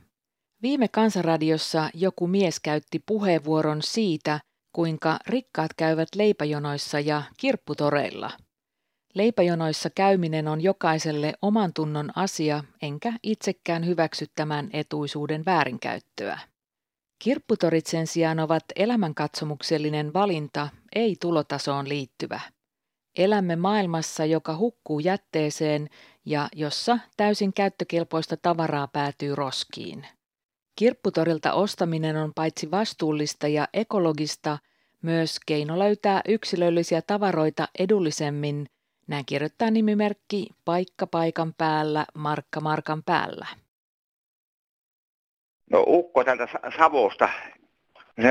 Viime 0.62 0.88
kansanradiossa 0.88 1.90
joku 1.94 2.26
mies 2.26 2.60
käytti 2.60 2.98
puheenvuoron 3.06 3.82
siitä, 3.82 4.40
kuinka 4.72 5.18
rikkaat 5.26 5.70
käyvät 5.76 6.08
leipäjonoissa 6.14 7.00
ja 7.00 7.22
kirpputoreilla. 7.36 8.30
Leipäjonoissa 9.16 9.90
käyminen 9.90 10.48
on 10.48 10.60
jokaiselle 10.60 11.34
oman 11.42 11.72
tunnon 11.72 12.10
asia, 12.16 12.64
enkä 12.82 13.12
itsekään 13.22 13.86
hyväksy 13.86 14.26
tämän 14.34 14.70
etuisuuden 14.72 15.44
väärinkäyttöä. 15.46 16.38
Kirpputorit 17.18 17.86
sen 17.86 18.06
sijaan 18.06 18.40
ovat 18.40 18.64
elämänkatsomuksellinen 18.76 20.12
valinta, 20.12 20.68
ei 20.94 21.16
tulotasoon 21.20 21.88
liittyvä. 21.88 22.40
Elämme 23.18 23.56
maailmassa, 23.56 24.24
joka 24.24 24.56
hukkuu 24.56 25.00
jätteeseen 25.00 25.88
ja 26.24 26.48
jossa 26.54 26.98
täysin 27.16 27.52
käyttökelpoista 27.52 28.36
tavaraa 28.36 28.88
päätyy 28.88 29.34
roskiin. 29.34 30.06
Kirpputorilta 30.78 31.52
ostaminen 31.52 32.16
on 32.16 32.34
paitsi 32.34 32.70
vastuullista 32.70 33.48
ja 33.48 33.68
ekologista, 33.72 34.58
myös 35.02 35.36
keino 35.46 35.78
löytää 35.78 36.20
yksilöllisiä 36.28 37.02
tavaroita 37.02 37.68
edullisemmin, 37.78 38.66
näin 39.06 39.26
kirjoittaa 39.26 39.70
nimimerkki 39.70 40.46
paikka 40.64 41.06
paikan 41.06 41.54
päällä, 41.58 42.06
markka 42.14 42.60
markan 42.60 43.02
päällä. 43.02 43.46
No 45.70 45.84
Ukko 45.86 46.24
täältä 46.24 46.48
Savosta. 46.78 47.28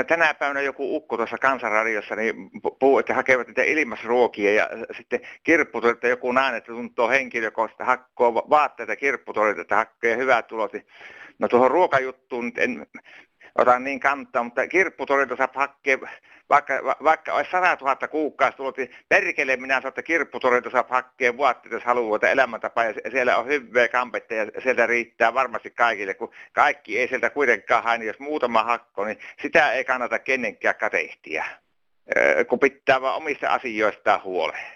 Tänä 0.08 0.34
päivänä 0.34 0.62
joku 0.62 0.96
ukko 0.96 1.18
tuossa 1.18 1.38
kansanradiossa 1.38 2.16
niin 2.16 2.52
puhuu, 2.80 3.00
että 3.00 3.14
hakevat 3.14 3.48
niitä 3.48 3.64
ilmasruokia 3.64 4.54
ja 4.54 4.70
sitten 4.98 5.20
kirpputorit, 5.44 5.96
että 5.96 6.08
joku 6.08 6.32
näin, 6.32 6.56
että 6.56 6.72
tuntuu 6.72 7.10
henkilökohtaisesti 7.10 7.84
hakkoo 7.84 8.34
vaatteita 8.34 8.96
kirpputorit, 8.96 9.60
että 9.60 9.76
hakkee 9.76 10.18
hyvät 10.18 10.48
tulot. 10.48 10.74
Niin 10.74 10.86
No 11.40 11.48
tuohon 11.48 11.72
ruokajuttuun 11.72 12.52
en 12.58 12.88
ota 13.56 13.80
niin 13.80 14.00
kantaa, 14.00 14.44
mutta 14.44 14.68
kirpputorilta 14.68 15.36
saa 15.36 15.50
hakea, 15.56 15.98
vaikka, 16.50 16.74
vaikka 17.04 17.34
olisi 17.34 17.52
100 17.52 17.78
000 17.82 18.08
kuukausi 18.08 18.58
tullut, 18.58 18.78
niin 18.78 18.96
perkele 19.10 19.58
minä 19.58 19.76
sanon, 19.76 19.88
että 19.88 20.04
kirpputorilta 20.04 20.70
saa 20.70 20.86
hakea 20.90 21.38
vaatteita, 21.38 21.76
jos 21.76 21.84
haluaa 21.84 22.20
elämäntapa, 22.32 22.84
ja 22.84 22.94
siellä 23.12 23.38
on 23.38 23.48
hyvää 23.48 23.88
kampetta, 23.88 24.34
ja 24.34 24.46
sieltä 24.64 24.86
riittää 24.86 25.34
varmasti 25.34 25.70
kaikille, 25.70 26.14
kun 26.14 26.34
kaikki 26.54 27.00
ei 27.00 27.08
sieltä 27.08 27.30
kuitenkaan 27.30 27.84
hae, 27.84 27.98
niin 27.98 28.08
jos 28.08 28.20
muutama 28.20 28.64
hakko, 28.64 29.06
niin 29.06 29.20
sitä 29.42 29.72
ei 29.72 29.86
kannata 29.86 30.20
kenenkään 30.20 30.76
katehtia, 30.76 31.46
kun 32.48 32.60
pitää 32.60 33.02
vaan 33.02 33.16
omista 33.18 33.50
asioistaan 33.50 34.24
huoleen. 34.24 34.76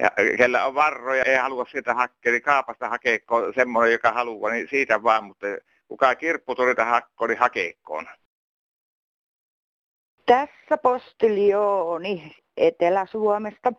Ja 0.00 0.10
kellä 0.36 0.66
on 0.66 0.74
varroja, 0.74 1.24
ei 1.24 1.36
halua 1.36 1.66
sieltä 1.70 1.94
hakea, 1.94 2.32
niin 2.32 2.42
kaapasta 2.42 2.88
hakea 2.88 3.18
semmoinen, 3.54 3.92
joka 3.92 4.12
haluaa, 4.12 4.52
niin 4.52 4.68
siitä 4.70 5.02
vaan, 5.02 5.24
mutta 5.24 5.46
kuka 5.94 6.14
kirpputorita 6.14 6.84
hakkoni 6.84 7.32
niin 7.32 7.40
hakeekkoon. 7.40 8.06
Tässä 10.26 10.76
postiljooni 10.82 12.36
Etelä-Suomesta. 12.56 13.72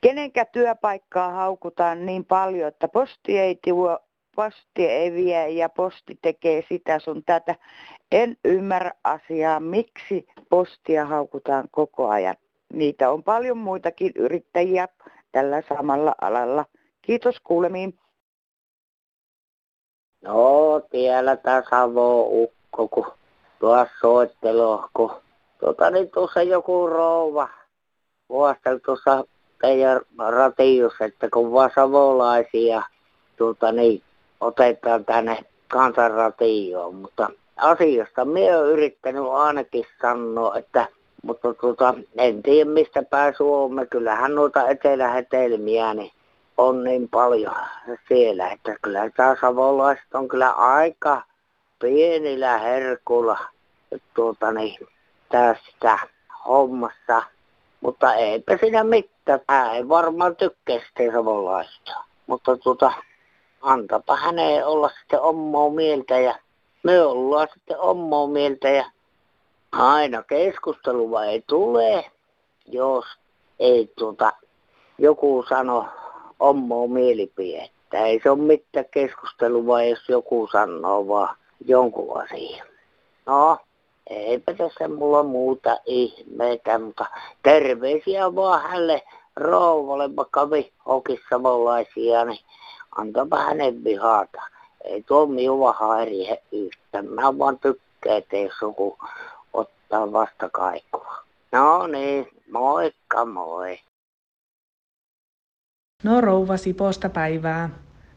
Kenenkä 0.00 0.44
työpaikkaa 0.44 1.30
haukutaan 1.30 2.06
niin 2.06 2.24
paljon, 2.24 2.68
että 2.68 2.88
posti 2.88 3.38
ei 3.38 3.58
tuo, 3.64 3.98
posti 4.36 4.86
ei 4.86 5.12
vie 5.12 5.50
ja 5.50 5.68
posti 5.68 6.18
tekee 6.22 6.64
sitä 6.68 6.98
sun 6.98 7.24
tätä. 7.24 7.54
En 8.12 8.36
ymmärrä 8.44 8.92
asiaa, 9.04 9.60
miksi 9.60 10.26
postia 10.48 11.06
haukutaan 11.06 11.68
koko 11.70 12.08
ajan. 12.08 12.36
Niitä 12.72 13.10
on 13.10 13.22
paljon 13.22 13.58
muitakin 13.58 14.12
yrittäjiä 14.16 14.88
tällä 15.32 15.62
samalla 15.68 16.14
alalla. 16.20 16.64
Kiitos 17.02 17.40
kuulemiin. 17.40 17.99
No, 20.22 20.80
tiellä 20.90 21.36
tää 21.36 21.62
Savo 21.70 22.26
ukko, 22.30 22.88
kun 22.88 23.12
tuossa 23.58 23.94
soittelu, 24.00 24.84
kun 24.94 25.10
tota 25.60 25.90
niin 25.90 26.10
tuossa 26.10 26.42
joku 26.42 26.86
rouva 26.86 27.48
vuosteli 28.28 28.80
tuossa 28.80 29.24
teidän 29.60 30.00
ratius, 30.28 30.92
että 31.00 31.28
kun 31.32 31.52
vaan 31.52 31.70
savolaisia 31.74 32.82
tuota 33.36 33.72
niin, 33.72 34.02
otetaan 34.40 35.04
tänne 35.04 35.38
kansanratioon, 35.68 36.94
mutta 36.94 37.28
asiasta 37.56 38.24
minä 38.24 38.58
olen 38.58 38.70
yrittänyt 38.70 39.24
ainakin 39.28 39.84
sanoa, 40.02 40.56
että 40.58 40.86
mutta 41.22 41.54
tuota, 41.54 41.94
en 42.18 42.42
tiedä 42.42 42.70
mistä 42.70 43.02
päin 43.02 43.34
Suomi, 43.36 43.86
kyllähän 43.86 44.34
noita 44.34 44.68
etelähetelmiä, 44.68 45.94
niin 45.94 46.12
on 46.60 46.84
niin 46.84 47.08
paljon 47.08 47.54
siellä, 48.08 48.48
että 48.48 48.76
kyllä 48.82 49.10
tämä 49.16 49.36
savolaiset 49.40 50.14
on 50.14 50.28
kyllä 50.28 50.50
aika 50.50 51.22
pienillä 51.78 52.58
herkulla 52.58 53.38
tuota 54.14 54.52
niin, 54.52 54.88
tästä 55.28 55.98
hommassa. 56.46 57.22
Mutta 57.80 58.14
eipä 58.14 58.56
siinä 58.60 58.84
mitään. 58.84 59.40
Hän 59.48 59.74
ei 59.74 59.88
varmaan 59.88 60.36
tykkää 60.36 60.78
sitten 60.86 61.12
savolaista. 61.12 61.92
Mutta 62.26 62.56
tuota, 62.56 62.92
antapa 63.62 64.16
häneen 64.16 64.66
olla 64.66 64.90
sitten 65.00 65.20
omaa 65.20 65.70
mieltä 65.70 66.18
ja 66.18 66.34
me 66.82 67.02
ollaan 67.02 67.48
sitten 67.54 67.80
omaa 67.80 68.26
mieltä 68.26 68.68
ja 68.68 68.84
aina 69.72 70.22
keskustelua 70.22 71.24
ei 71.24 71.44
tule, 71.46 72.10
jos 72.66 73.04
ei 73.58 73.92
tuota, 73.98 74.32
joku 74.98 75.44
sano 75.48 75.88
omaa 76.40 76.86
mielipidettä. 76.86 77.98
Ei 78.04 78.20
se 78.22 78.30
ole 78.30 78.38
mitään 78.38 78.86
keskustelua, 78.90 79.82
jos 79.82 80.08
joku 80.08 80.48
sanoo 80.52 81.08
vaan 81.08 81.36
jonkun 81.66 82.22
asian. 82.22 82.66
No, 83.26 83.58
eipä 84.10 84.54
tässä 84.54 84.88
mulla 84.88 85.22
muuta 85.22 85.76
ihmeitä, 85.86 86.78
mutta 86.78 87.06
terveisiä 87.42 88.34
vaan 88.34 88.62
hänelle 88.62 89.02
rouvalle, 89.36 90.16
vaikka 90.16 90.50
vihokissa 90.50 91.38
mollaisia, 91.38 92.24
niin 92.24 92.40
antapa 92.96 93.36
hänen 93.36 93.84
vihata. 93.84 94.42
Ei 94.84 95.02
tuo 95.02 95.26
minua 95.26 95.74
häiriä 95.80 96.36
yhtä. 96.52 97.02
Mä 97.02 97.38
vaan 97.38 97.58
tykkään, 97.58 98.18
että 98.18 98.36
jos 98.36 98.52
joku 98.62 98.98
ottaa 99.52 100.12
vastakaikua. 100.12 101.14
No 101.52 101.86
niin, 101.86 102.28
moikka 102.50 103.24
moi. 103.24 103.78
No 106.02 106.20
rouva 106.20 106.56
Siposta 106.56 107.08
päivää. 107.08 107.70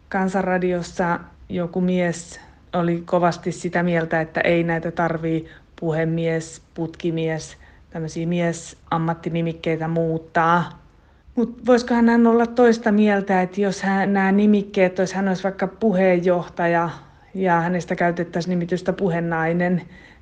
Kansanradiossa 0.09 1.19
joku 1.49 1.81
mies 1.81 2.39
oli 2.73 3.01
kovasti 3.05 3.51
sitä 3.51 3.83
mieltä, 3.83 4.21
että 4.21 4.41
ei 4.41 4.63
näitä 4.63 4.91
tarvii 4.91 5.49
puhemies, 5.79 6.61
putkimies, 6.73 7.57
tämmöisiä 7.89 8.27
mies-ammattinimikkeitä 8.27 9.87
muuttaa. 9.87 10.83
Mutta 11.35 11.65
voisikohan 11.65 12.09
hän 12.09 12.27
olla 12.27 12.45
toista 12.45 12.91
mieltä, 12.91 13.41
että 13.41 13.61
jos 13.61 13.81
hän, 13.81 14.13
nämä 14.13 14.31
nimikkeet, 14.31 14.97
jos 14.97 15.13
hän 15.13 15.27
olisi 15.27 15.43
vaikka 15.43 15.67
puheenjohtaja 15.67 16.89
ja 17.33 17.61
hänestä 17.61 17.95
käytettäisiin 17.95 18.49
nimitystä 18.49 18.93
puhenainen, 18.93 19.75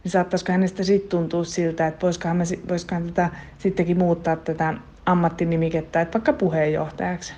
niin 0.03 0.11
saattaisiko 0.11 0.51
hänestä 0.51 0.83
sitten 0.83 1.09
tuntua 1.09 1.43
siltä, 1.43 1.87
että 1.87 2.01
voisikohan, 2.01 2.37
me, 2.37 2.43
voisikohan 2.69 3.03
tätä 3.03 3.29
sittenkin 3.57 3.97
muuttaa 3.97 4.35
tätä 4.35 4.73
ammattinimikettä, 5.05 6.01
että 6.01 6.13
vaikka 6.13 6.33
puheenjohtajaksi. 6.33 7.33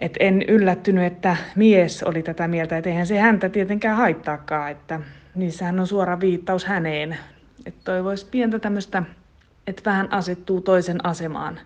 Et 0.00 0.16
en 0.20 0.42
yllättynyt, 0.42 1.04
että 1.04 1.36
mies 1.56 2.02
oli 2.02 2.22
tätä 2.22 2.48
mieltä, 2.48 2.78
että 2.78 2.90
eihän 2.90 3.06
se 3.06 3.18
häntä 3.18 3.48
tietenkään 3.48 3.96
haittaakaan, 3.96 4.70
että 4.70 5.00
niissähän 5.34 5.80
on 5.80 5.86
suora 5.86 6.20
viittaus 6.20 6.64
häneen. 6.64 7.18
Että 7.66 7.80
toivoisi 7.84 8.26
pientä 8.30 8.58
tämmöistä, 8.58 9.02
että 9.66 9.82
vähän 9.84 10.12
asettuu 10.12 10.60
toisen 10.60 11.06
asemaan. 11.06 11.60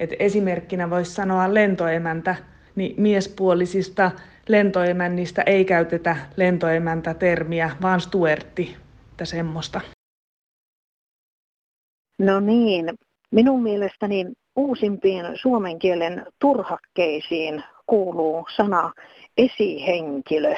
Et 0.00 0.10
esimerkkinä 0.18 0.90
voisi 0.90 1.10
sanoa 1.12 1.54
lentoemäntä, 1.54 2.36
niin 2.76 2.94
miespuolisista 2.98 4.10
lentoemännistä 4.48 5.42
ei 5.42 5.64
käytetä 5.64 6.16
lentoemäntä-termiä, 6.36 7.70
vaan 7.82 8.00
stuertti, 8.00 8.76
että 9.10 9.24
semmoista. 9.24 9.80
No 12.18 12.40
niin, 12.40 12.90
minun 13.30 13.62
mielestäni 13.62 14.26
uusimpiin 14.56 15.24
suomen 15.34 15.78
kielen 15.78 16.26
turhakkeisiin 16.38 17.64
kuuluu 17.86 18.46
sana 18.56 18.92
esihenkilö. 19.38 20.54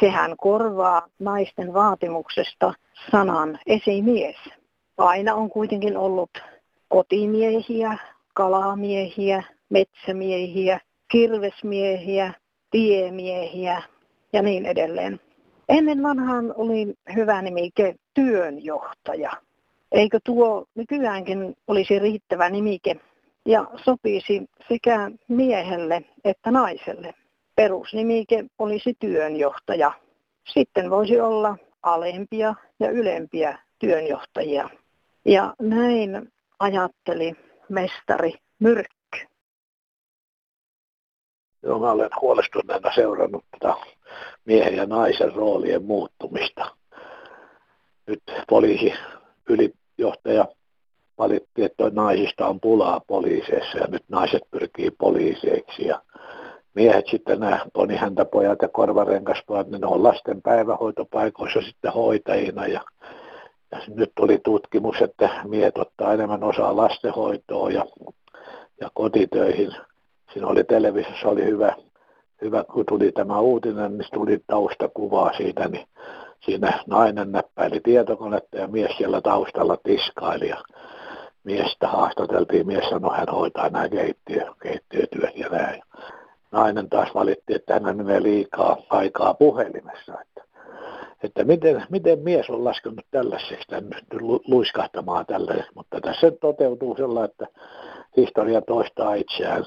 Sehän 0.00 0.36
korvaa 0.36 1.08
naisten 1.18 1.74
vaatimuksesta 1.74 2.74
sanan 3.10 3.58
esimies. 3.66 4.36
Aina 4.98 5.34
on 5.34 5.50
kuitenkin 5.50 5.96
ollut 5.96 6.30
kotimiehiä, 6.88 7.98
kalamiehiä, 8.34 9.42
metsämiehiä, 9.68 10.80
kirvesmiehiä, 11.10 12.32
tiemiehiä 12.70 13.82
ja 14.32 14.42
niin 14.42 14.66
edelleen. 14.66 15.20
Ennen 15.68 16.02
vanhaan 16.02 16.54
oli 16.56 16.94
hyvä 17.14 17.42
nimike 17.42 17.94
työnjohtaja. 18.14 19.30
Eikö 19.92 20.18
tuo 20.24 20.64
nykyäänkin 20.74 21.56
olisi 21.66 21.98
riittävä 21.98 22.50
nimike 22.50 22.96
ja 23.46 23.66
sopisi 23.84 24.42
sekä 24.68 25.10
miehelle 25.28 26.02
että 26.24 26.50
naiselle? 26.50 27.14
Perusnimike 27.56 28.44
olisi 28.58 28.96
työnjohtaja. 28.98 29.92
Sitten 30.48 30.90
voisi 30.90 31.20
olla 31.20 31.56
alempia 31.82 32.54
ja 32.80 32.90
ylempiä 32.90 33.58
työnjohtajia. 33.78 34.70
Ja 35.24 35.54
näin 35.60 36.32
ajatteli 36.58 37.32
mestari 37.68 38.32
Myrkky. 38.58 38.94
Joo, 41.62 41.78
mä 41.78 41.90
olen 41.90 42.10
huolestuneena 42.20 42.94
seurannut 42.94 43.44
tätä 43.50 43.74
miehen 44.44 44.76
ja 44.76 44.86
naisen 44.86 45.32
roolien 45.32 45.84
muuttumista. 45.84 46.76
Nyt 48.06 48.22
poliisi 48.48 48.92
ylijohtaja 49.48 50.46
valitti, 51.18 51.64
että 51.64 51.90
naisista 51.90 52.46
on 52.46 52.60
pulaa 52.60 53.00
poliiseissa 53.06 53.78
ja 53.78 53.86
nyt 53.86 54.02
naiset 54.08 54.42
pyrkii 54.50 54.90
poliiseiksi. 54.90 55.86
Ja 55.86 56.00
miehet 56.74 57.06
sitten 57.10 57.40
nämä 57.40 57.58
ponihäntäpojat 57.72 58.58
ja 58.62 58.68
korvarenkaspojat, 58.68 59.68
niin 59.68 59.80
ne 59.80 59.86
on 59.86 60.02
lasten 60.02 60.42
päivähoitopaikoissa 60.42 61.60
sitten 61.60 61.92
hoitajina 61.92 62.66
ja, 62.66 62.80
ja 63.70 63.78
nyt 63.94 64.12
tuli 64.14 64.38
tutkimus, 64.44 64.96
että 65.02 65.30
miehet 65.44 65.78
ottaa 65.78 66.12
enemmän 66.12 66.44
osaa 66.44 66.76
lastenhoitoon 66.76 67.74
ja, 67.74 67.84
ja 68.80 68.90
kotitöihin. 68.94 69.72
Siinä 70.32 70.46
oli 70.46 70.64
televisiossa 70.64 71.28
oli 71.28 71.44
hyvä, 71.44 71.76
hyvä, 72.42 72.64
kun 72.64 72.86
tuli 72.86 73.12
tämä 73.12 73.40
uutinen, 73.40 73.98
niin 73.98 74.08
tuli 74.12 74.38
taustakuvaa 74.46 75.32
siitä, 75.36 75.68
niin 75.68 75.86
siinä 76.40 76.82
nainen 76.86 77.32
näppäili 77.32 77.80
tietokonetta 77.80 78.56
ja 78.56 78.68
mies 78.68 78.96
siellä 78.96 79.20
taustalla 79.20 79.76
tiskaili 79.82 80.48
ja 80.48 80.56
miestä 81.44 81.88
haastateltiin, 81.88 82.66
mies 82.66 82.88
sanoi, 82.88 83.16
hän 83.16 83.28
hoitaa 83.32 83.68
nämä 83.68 83.88
keittiö, 83.88 84.54
keittiötyöt 84.62 85.36
ja 85.36 85.48
näin 85.48 85.82
nainen 86.54 86.88
taas 86.88 87.14
valitti, 87.14 87.54
että 87.54 87.74
hän 87.74 87.96
menee 87.96 88.22
liikaa 88.22 88.76
aikaa 88.90 89.34
puhelimessa. 89.34 90.20
Että, 90.20 90.42
että 91.22 91.44
miten, 91.44 91.86
miten 91.90 92.18
mies 92.18 92.50
on 92.50 92.64
laskenut 92.64 93.06
tällaiseksi 93.10 93.74
nyt 93.80 94.22
luiskahtamaan 94.48 95.26
tällaiseksi, 95.26 95.70
mutta 95.74 96.00
tässä 96.00 96.30
toteutuu 96.30 96.96
sellainen, 96.96 97.30
että 97.30 97.46
historia 98.16 98.60
toistaa 98.60 99.14
itseään. 99.14 99.64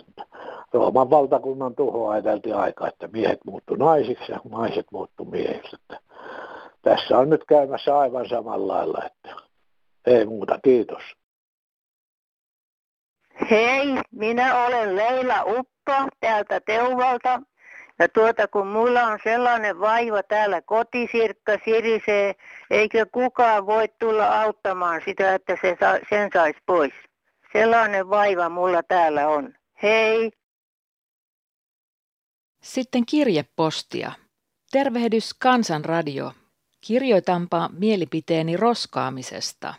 Rooman 0.74 1.10
valtakunnan 1.10 1.76
tuhoa 1.76 2.18
edelti 2.18 2.54
aika, 2.54 2.88
että 2.88 3.08
miehet 3.08 3.40
muuttu 3.46 3.76
naisiksi 3.76 4.32
ja 4.32 4.40
naiset 4.50 4.86
muuttu 4.92 5.26
miehiksi. 5.26 5.76
Että 5.76 6.00
tässä 6.82 7.18
on 7.18 7.30
nyt 7.30 7.46
käymässä 7.46 7.98
aivan 7.98 8.30
samalla 8.30 8.74
lailla, 8.74 9.04
että 9.06 9.42
ei 10.06 10.26
muuta, 10.26 10.60
kiitos. 10.64 11.17
Hei, 13.50 13.88
minä 14.12 14.66
olen 14.66 14.96
Leila 14.96 15.44
Uppa 15.44 16.08
täältä 16.20 16.60
Teuvalta. 16.60 17.42
Ja 18.00 18.10
tuota, 18.10 18.48
kun 18.48 18.68
mulla 18.68 19.04
on 19.04 19.20
sellainen 19.24 19.80
vaiva 19.80 20.24
täällä 20.24 20.62
kotisirkka 20.62 21.52
sirisee, 21.66 22.36
eikö 22.70 23.06
kukaan 23.12 23.66
voi 23.66 23.88
tulla 24.00 24.42
auttamaan 24.42 25.02
sitä, 25.06 25.34
että 25.36 25.58
se 25.62 25.78
sa- 25.80 26.00
sen 26.10 26.30
saisi 26.34 26.60
pois. 26.66 26.94
Sellainen 27.54 28.10
vaiva 28.10 28.50
mulla 28.50 28.84
täällä 28.84 29.28
on. 29.28 29.54
Hei! 29.84 30.32
Sitten 32.64 33.06
kirjepostia. 33.06 34.12
Tervehdys 34.72 35.34
Kansanradio. 35.34 36.32
Kirjoitanpa 36.88 37.70
mielipiteeni 37.80 38.58
roskaamisesta. 38.58 39.74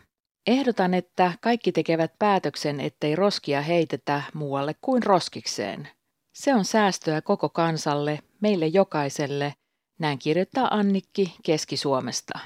Ehdotan, 0.48 0.94
että 0.94 1.32
kaikki 1.40 1.72
tekevät 1.72 2.12
päätöksen, 2.18 2.80
ettei 2.80 3.16
roskia 3.16 3.61
heitetä 3.61 4.22
muualle 4.34 4.74
kuin 4.80 5.02
roskikseen. 5.02 5.88
Se 6.34 6.54
on 6.54 6.64
säästöä 6.64 7.22
koko 7.22 7.48
kansalle, 7.48 8.18
meille 8.40 8.66
jokaiselle, 8.66 9.54
näin 9.98 10.18
kirjoittaa 10.18 10.68
Annikki 10.74 11.34
Keski-Suomesta. 11.44 12.38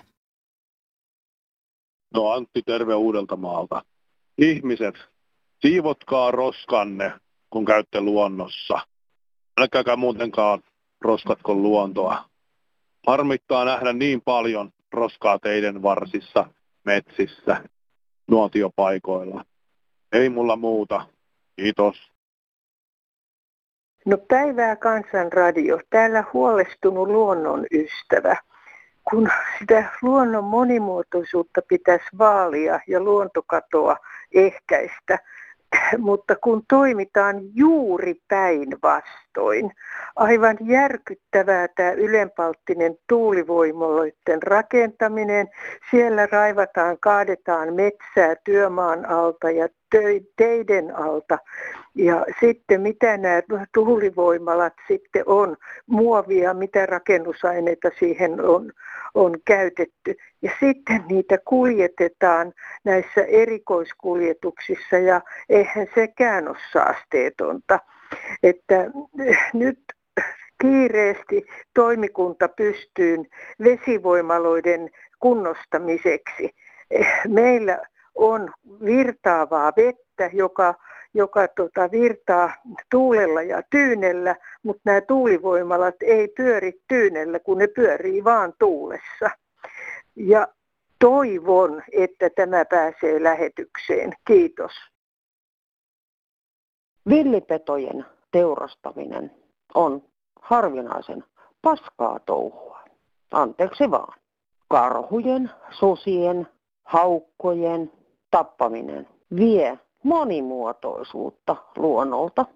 No 2.14 2.28
Antti, 2.30 2.62
terve 2.66 2.94
Uudeltamaalta. 2.94 3.84
Ihmiset, 4.38 4.94
siivotkaa 5.60 6.30
roskanne, 6.30 7.12
kun 7.50 7.64
käytte 7.64 8.00
luonnossa. 8.00 8.78
Älkääkä 9.60 9.96
muutenkaan 9.96 10.62
roskatko 11.00 11.54
luontoa. 11.54 12.24
Harmittaa 13.06 13.64
nähdä 13.64 13.92
niin 13.92 14.20
paljon 14.20 14.70
roskaa 14.92 15.38
teidän 15.38 15.82
varsissa, 15.82 16.46
metsissä 16.84 17.64
nuotiopaikoilla. 18.30 19.44
Ei 20.12 20.28
mulla 20.28 20.56
muuta. 20.56 21.06
Kiitos. 21.56 22.12
No 24.06 24.18
päivää 24.28 24.76
kansanradio. 24.76 25.80
Täällä 25.90 26.24
huolestunut 26.32 27.08
luonnon 27.08 27.66
ystävä. 27.72 28.36
Kun 29.10 29.30
sitä 29.58 29.84
luonnon 30.02 30.44
monimuotoisuutta 30.44 31.60
pitäisi 31.68 32.06
vaalia 32.18 32.80
ja 32.88 33.00
luontokatoa 33.00 33.96
ehkäistä, 34.34 35.18
mutta 35.98 36.36
kun 36.36 36.62
toimitaan 36.68 37.36
juuri 37.54 38.14
päinvastoin. 38.28 39.31
Aivan 40.16 40.56
järkyttävää 40.60 41.68
tämä 41.68 41.90
ylenpalttinen 41.90 42.96
tuulivoimaloiden 43.08 44.42
rakentaminen. 44.42 45.48
Siellä 45.90 46.26
raivataan, 46.26 46.98
kaadetaan 47.00 47.74
metsää 47.74 48.36
työmaan 48.44 49.06
alta 49.06 49.50
ja 49.50 49.68
teiden 50.36 50.96
alta. 50.96 51.38
Ja 51.94 52.26
sitten 52.40 52.80
mitä 52.80 53.16
nämä 53.16 53.42
tuulivoimalat 53.74 54.72
sitten 54.88 55.22
on, 55.26 55.56
muovia, 55.86 56.54
mitä 56.54 56.86
rakennusaineita 56.86 57.90
siihen 57.98 58.40
on, 58.40 58.72
on 59.14 59.34
käytetty. 59.44 60.16
Ja 60.42 60.50
sitten 60.60 61.04
niitä 61.08 61.38
kuljetetaan 61.44 62.52
näissä 62.84 63.24
erikoiskuljetuksissa 63.28 64.98
ja 64.98 65.20
eihän 65.48 65.86
sekään 65.94 66.48
ole 66.48 66.56
saasteetonta. 66.72 67.78
Että 68.42 68.90
nyt 69.54 69.78
kiireesti 70.62 71.46
toimikunta 71.74 72.48
pystyyn 72.48 73.26
vesivoimaloiden 73.64 74.90
kunnostamiseksi. 75.20 76.50
Meillä 77.28 77.78
on 78.14 78.52
virtaavaa 78.84 79.72
vettä, 79.76 80.30
joka, 80.32 80.74
joka 81.14 81.48
tota, 81.48 81.90
virtaa 81.90 82.54
tuulella 82.90 83.42
ja 83.42 83.62
tyynellä, 83.70 84.36
mutta 84.62 84.82
nämä 84.84 85.00
tuulivoimalat 85.00 85.94
ei 86.02 86.28
pyöri 86.28 86.72
tyynellä, 86.88 87.38
kun 87.38 87.58
ne 87.58 87.66
pyörii 87.66 88.24
vaan 88.24 88.52
tuulessa. 88.58 89.30
Ja 90.16 90.48
toivon, 90.98 91.82
että 91.92 92.30
tämä 92.30 92.64
pääsee 92.64 93.22
lähetykseen. 93.22 94.12
Kiitos. 94.26 94.91
Villipetojen 97.08 98.06
teurastaminen 98.30 99.30
on 99.74 100.02
harvinaisen 100.40 101.24
paskaa 101.62 102.20
touhua. 102.26 102.80
Anteeksi 103.32 103.90
vaan. 103.90 104.18
Karhujen, 104.68 105.50
susien, 105.70 106.48
haukkojen 106.84 107.92
tappaminen 108.30 109.08
vie 109.36 109.78
monimuotoisuutta 110.02 111.56
luonnolta. 111.76 112.46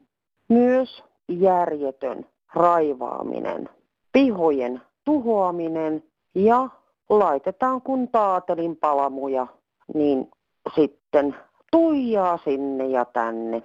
Myös 0.48 1.04
järjetön 1.28 2.26
raivaaminen, 2.54 3.68
pihojen 4.12 4.82
tuhoaminen 5.04 6.02
ja 6.34 6.68
laitetaan 7.08 7.82
kun 7.82 8.08
taatelin 8.08 8.76
palamuja, 8.76 9.46
niin 9.94 10.30
sitten 10.74 11.36
tuijaa 11.72 12.38
sinne 12.44 12.86
ja 12.86 13.04
tänne, 13.04 13.62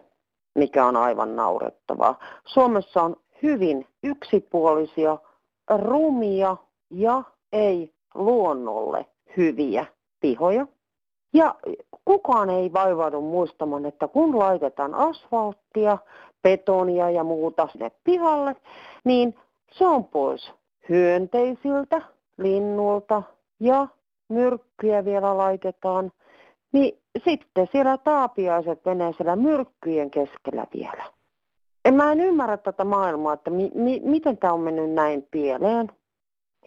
mikä 0.55 0.85
on 0.85 0.95
aivan 0.95 1.35
naurettavaa. 1.35 2.19
Suomessa 2.45 3.01
on 3.01 3.15
hyvin 3.43 3.87
yksipuolisia, 4.03 5.17
rumia 5.77 6.57
ja 6.89 7.23
ei 7.51 7.93
luonnolle 8.15 9.05
hyviä 9.37 9.85
pihoja. 10.19 10.67
Ja 11.33 11.55
kukaan 12.05 12.49
ei 12.49 12.73
vaivaudu 12.73 13.21
muistamaan, 13.21 13.85
että 13.85 14.07
kun 14.07 14.39
laitetaan 14.39 14.95
asfalttia, 14.95 15.97
betonia 16.43 17.09
ja 17.09 17.23
muuta 17.23 17.67
sinne 17.71 17.91
pihalle, 18.03 18.55
niin 19.03 19.35
se 19.71 19.85
on 19.85 20.05
pois 20.05 20.51
hyönteisiltä, 20.89 22.01
linnulta 22.37 23.23
ja 23.59 23.87
myrkkyjä 24.29 25.05
vielä 25.05 25.37
laitetaan, 25.37 26.11
niin 26.71 26.99
sitten 27.25 27.67
siellä 27.71 27.97
taapiaiset 27.97 28.85
menee 28.85 29.13
siellä 29.13 29.35
myrkkyjen 29.35 30.11
keskellä 30.11 30.65
vielä. 30.73 31.03
En 31.85 31.93
mä 31.93 32.11
en 32.11 32.19
ymmärrä 32.19 32.57
tätä 32.57 32.83
maailmaa, 32.83 33.33
että 33.33 33.49
mi- 33.49 33.71
mi- 33.73 34.01
miten 34.03 34.37
tämä 34.37 34.53
on 34.53 34.59
mennyt 34.59 34.91
näin 34.91 35.27
pieleen. 35.31 35.91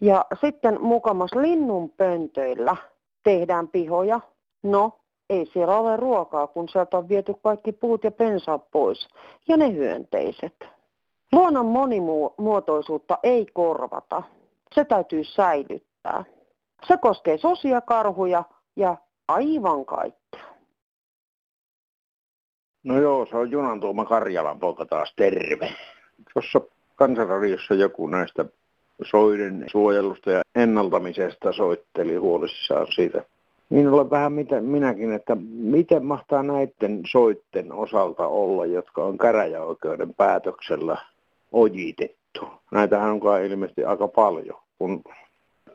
Ja 0.01 0.25
sitten 0.41 0.83
mukamas 0.83 1.31
linnun 1.35 1.91
pöntöillä 1.91 2.77
tehdään 3.23 3.69
pihoja. 3.69 4.21
No, 4.63 4.93
ei 5.31 5.47
siellä 5.53 5.79
ole 5.79 5.97
ruokaa, 5.97 6.47
kun 6.47 6.69
sieltä 6.69 6.99
on 6.99 7.09
viety 7.09 7.35
kaikki 7.43 7.73
puut 7.73 8.05
ja 8.05 8.11
pensaat 8.11 8.71
pois. 8.71 9.09
Ja 9.49 9.57
ne 9.57 9.73
hyönteiset. 9.73 10.55
Luonnon 11.33 11.67
monimuotoisuutta 11.67 13.19
ei 13.23 13.47
korvata. 13.53 14.23
Se 14.75 14.85
täytyy 14.85 15.25
säilyttää. 15.25 16.25
Se 16.89 16.97
koskee 16.97 17.39
sosiakarhuja 17.39 18.45
ja 18.77 18.97
aivan 19.29 19.85
kaikkea. 19.85 20.55
No 22.85 23.01
joo, 23.01 23.27
se 23.31 23.37
on 23.37 23.51
Junan 23.51 23.81
Tuoma 23.81 24.05
Karjalan 24.05 24.59
poika 24.59 24.87
taas 24.87 25.13
terve. 25.17 25.73
Tuossa 26.33 26.61
kansanradiossa 26.97 27.75
joku 27.75 28.07
näistä 28.07 28.45
soiden 29.03 29.65
suojelusta 29.71 30.31
ja 30.31 30.43
ennaltamisesta 30.55 31.53
soitteli 31.53 32.17
huolissaan 32.17 32.87
siitä. 32.95 33.25
Niin 33.71 33.89
olen 33.89 34.11
vähän 34.11 34.33
mitä, 34.33 34.61
minäkin, 34.61 35.13
että 35.13 35.37
miten 35.51 36.05
mahtaa 36.05 36.43
näiden 36.43 37.03
soitten 37.11 37.73
osalta 37.73 38.27
olla, 38.27 38.67
jotka 38.67 39.05
on 39.05 39.19
käräjäoikeuden 39.19 40.15
päätöksellä 40.15 40.97
ojitettu. 41.53 42.49
Näitähän 42.73 43.11
on 43.11 43.45
ilmeisesti 43.45 43.85
aika 43.85 44.09
paljon, 44.09 44.61
kun 44.79 45.05
50- 45.07 45.73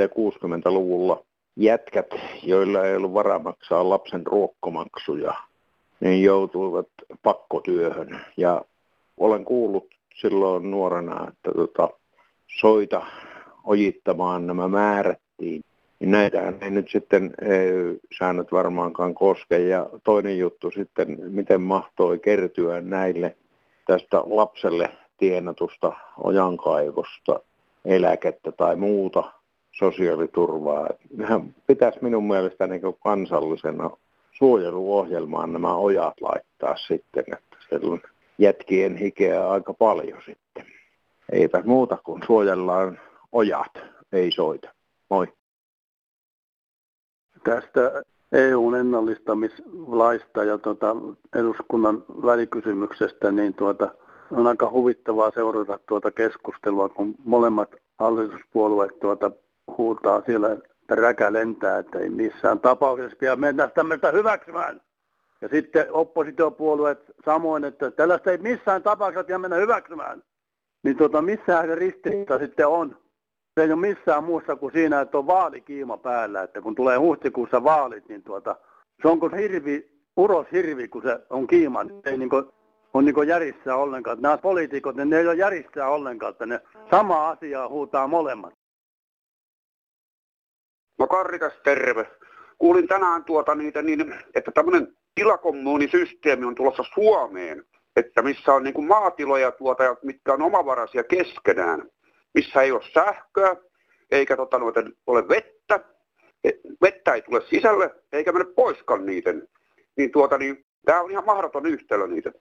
ja 0.00 0.06
60-luvulla 0.06 1.24
jätkät, 1.56 2.06
joilla 2.42 2.86
ei 2.86 2.96
ollut 2.96 3.14
varaa 3.14 3.38
maksaa 3.38 3.88
lapsen 3.88 4.26
ruokkomaksuja, 4.26 5.34
niin 6.00 6.22
joutuivat 6.22 6.88
pakkotyöhön. 7.22 8.20
Ja 8.36 8.62
olen 9.16 9.44
kuullut 9.44 9.86
silloin 10.14 10.70
nuorena, 10.70 11.28
että 11.28 11.52
tota, 11.52 11.88
soita 12.46 13.02
ojittamaan 13.64 14.46
nämä 14.46 14.68
määrättiin. 14.68 15.62
Niin 16.00 16.10
näitähän 16.10 16.58
ei 16.60 16.70
nyt 16.70 16.90
sitten 16.90 17.34
EU-säännöt 17.42 18.52
varmaankaan 18.52 19.14
koske. 19.14 19.58
Ja 19.58 19.86
toinen 20.04 20.38
juttu 20.38 20.70
sitten, 20.70 21.16
miten 21.20 21.60
mahtoi 21.60 22.18
kertyä 22.18 22.80
näille 22.80 23.36
tästä 23.86 24.22
lapselle 24.26 24.90
tienatusta 25.18 25.92
ojankaivosta 26.18 27.40
eläkettä 27.84 28.52
tai 28.52 28.76
muuta 28.76 29.32
sosiaaliturvaa. 29.78 30.88
Nehän 31.16 31.54
pitäisi 31.66 31.98
minun 32.02 32.28
mielestä 32.28 32.66
niin 32.66 32.82
kansallisena 33.02 33.90
suojeluohjelmaan 34.32 35.52
nämä 35.52 35.74
ojat 35.74 36.20
laittaa 36.20 36.76
sitten, 36.76 37.24
että 37.32 37.56
siellä 37.68 37.92
on 37.92 38.00
jätkien 38.38 38.96
hikeä 38.96 39.50
aika 39.50 39.74
paljon 39.74 40.18
sitten. 40.26 40.66
Eipä 41.32 41.62
muuta 41.64 41.98
kuin 42.04 42.22
suojellaan 42.26 43.00
ojat, 43.32 43.72
ei 44.12 44.30
soita. 44.30 44.68
Moi. 45.10 45.26
Tästä 47.44 48.02
EUn 48.32 48.74
ennallistamislaista 48.74 50.44
ja 50.44 50.58
tuota 50.58 50.96
eduskunnan 51.34 52.04
välikysymyksestä, 52.08 53.32
niin 53.32 53.54
tuota, 53.54 53.94
on 54.30 54.46
aika 54.46 54.70
huvittavaa 54.70 55.30
seurata 55.30 55.78
tuota 55.88 56.10
keskustelua, 56.10 56.88
kun 56.88 57.14
molemmat 57.24 57.70
hallituspuolueet 57.98 59.00
tuota 59.00 59.30
huutaa 59.78 60.22
siellä, 60.26 60.52
että 60.52 60.94
räkä 60.94 61.32
lentää, 61.32 61.78
että 61.78 61.98
ei 61.98 62.10
missään 62.10 62.60
tapauksessa 62.60 63.16
pidä 63.16 63.36
mennä 63.36 63.68
tämmöistä 63.68 64.10
hyväksymään. 64.10 64.80
Ja 65.40 65.48
sitten 65.48 65.86
oppositiopuolueet 65.90 66.98
samoin, 67.24 67.64
että 67.64 67.90
tällaista 67.90 68.30
ei 68.30 68.38
missään 68.38 68.82
tapauksessa 68.82 69.24
pidä 69.24 69.38
mennä 69.38 69.56
hyväksymään. 69.56 70.22
Niin 70.82 70.96
tuota, 70.96 71.22
missään 71.22 71.66
se 71.66 71.74
ristiriita 71.74 72.38
sitten 72.38 72.68
on. 72.68 72.96
Se 73.54 73.62
ei 73.62 73.72
ole 73.72 73.80
missään 73.80 74.24
muussa 74.24 74.56
kuin 74.56 74.72
siinä, 74.72 75.00
että 75.00 75.18
on 75.18 75.26
vaalikiima 75.26 75.96
päällä, 75.96 76.42
että 76.42 76.60
kun 76.60 76.74
tulee 76.74 76.96
huhtikuussa 76.96 77.64
vaalit, 77.64 78.08
niin 78.08 78.22
tuota, 78.22 78.56
se 79.02 79.08
on 79.08 79.20
kuin 79.20 79.36
hirvi, 79.36 79.90
uros 80.16 80.46
hirvi, 80.52 80.88
kun 80.88 81.02
se 81.02 81.18
on 81.30 81.46
kiima. 81.46 81.84
Niin 81.84 82.02
ei 82.04 82.18
niin 82.18 82.30
kuin, 82.30 82.44
on 82.94 83.04
niin 83.04 83.28
järjissään 83.28 83.78
ollenkaan. 83.78 84.18
Nämä 84.20 84.38
poliitikot, 84.38 84.96
ne 84.96 85.18
ei 85.18 85.26
ole 85.26 85.34
järjissään 85.34 85.90
ollenkaan, 85.90 86.30
että 86.30 86.46
ne 86.46 86.60
sama 86.90 87.28
asiaa 87.28 87.68
huutaa 87.68 88.06
molemmat. 88.06 88.54
No 91.04 91.08
Karrikas, 91.08 91.52
terve. 91.64 92.06
Kuulin 92.58 92.88
tänään 92.88 93.24
tuota 93.24 93.54
niitä 93.54 93.82
niin, 93.82 94.14
että 94.34 94.50
tämmöinen 94.50 94.96
tilakommuunisysteemi 95.14 96.44
on 96.44 96.54
tulossa 96.54 96.84
Suomeen, 96.94 97.64
että 97.96 98.22
missä 98.22 98.52
on 98.52 98.64
niin 98.64 98.74
kuin 98.74 98.86
maatiloja 98.86 99.52
tuota, 99.52 99.96
mitkä 100.02 100.32
on 100.32 100.42
omavaraisia 100.42 101.04
keskenään, 101.04 101.82
missä 102.34 102.62
ei 102.62 102.72
ole 102.72 102.82
sähköä, 102.94 103.56
eikä 104.10 104.36
tota, 104.36 104.58
noita, 104.58 104.82
ole 105.06 105.28
vettä, 105.28 105.80
e, 106.44 106.50
vettä 106.82 107.14
ei 107.14 107.22
tule 107.22 107.40
sisälle, 107.50 107.94
eikä 108.12 108.32
mene 108.32 108.44
poiskaan 108.44 109.06
niiden. 109.06 109.48
Niin, 109.96 110.12
tuota, 110.12 110.38
niin 110.38 110.64
tämä 110.84 111.00
on 111.00 111.10
ihan 111.10 111.26
mahdoton 111.26 111.66
yhtälö 111.66 112.06
niitä. 112.06 112.32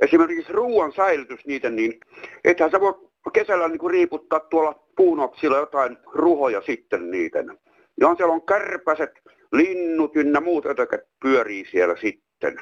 Esimerkiksi 0.00 0.52
ruoan 0.52 0.92
säilytys 0.92 1.46
niiden, 1.46 1.76
niin 1.76 2.00
ethän 2.44 2.70
sä 2.70 2.80
voi 2.80 2.94
kesällä 3.32 3.68
niin 3.68 3.78
kuin 3.78 3.90
riiputtaa 3.90 4.40
tuolla 4.40 4.84
puunoksilla 4.96 5.56
jotain 5.56 5.96
ruhoja 6.12 6.62
sitten 6.66 7.10
niiden. 7.10 7.58
Ja 8.00 8.14
siellä 8.14 8.34
on 8.34 8.46
kärpäset, 8.46 9.10
linnut 9.52 10.16
ynnä 10.16 10.40
muut 10.40 10.66
ötökät 10.66 11.00
pyörii 11.22 11.64
siellä 11.70 11.96
sitten. 11.96 12.60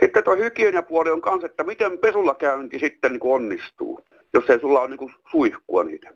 Sitten 0.00 0.24
tuo 0.24 0.36
hygieniapuoli 0.36 1.10
on 1.10 1.20
kanssa, 1.20 1.46
että 1.46 1.64
miten 1.64 1.98
pesulla 1.98 2.34
käynti 2.34 2.78
sitten 2.78 3.12
niin 3.12 3.20
onnistuu, 3.22 4.00
jos 4.34 4.50
ei 4.50 4.60
sulla 4.60 4.80
ole 4.80 4.88
niin 4.88 4.98
kuin 4.98 5.14
suihkua 5.30 5.84
niitä. 5.84 6.14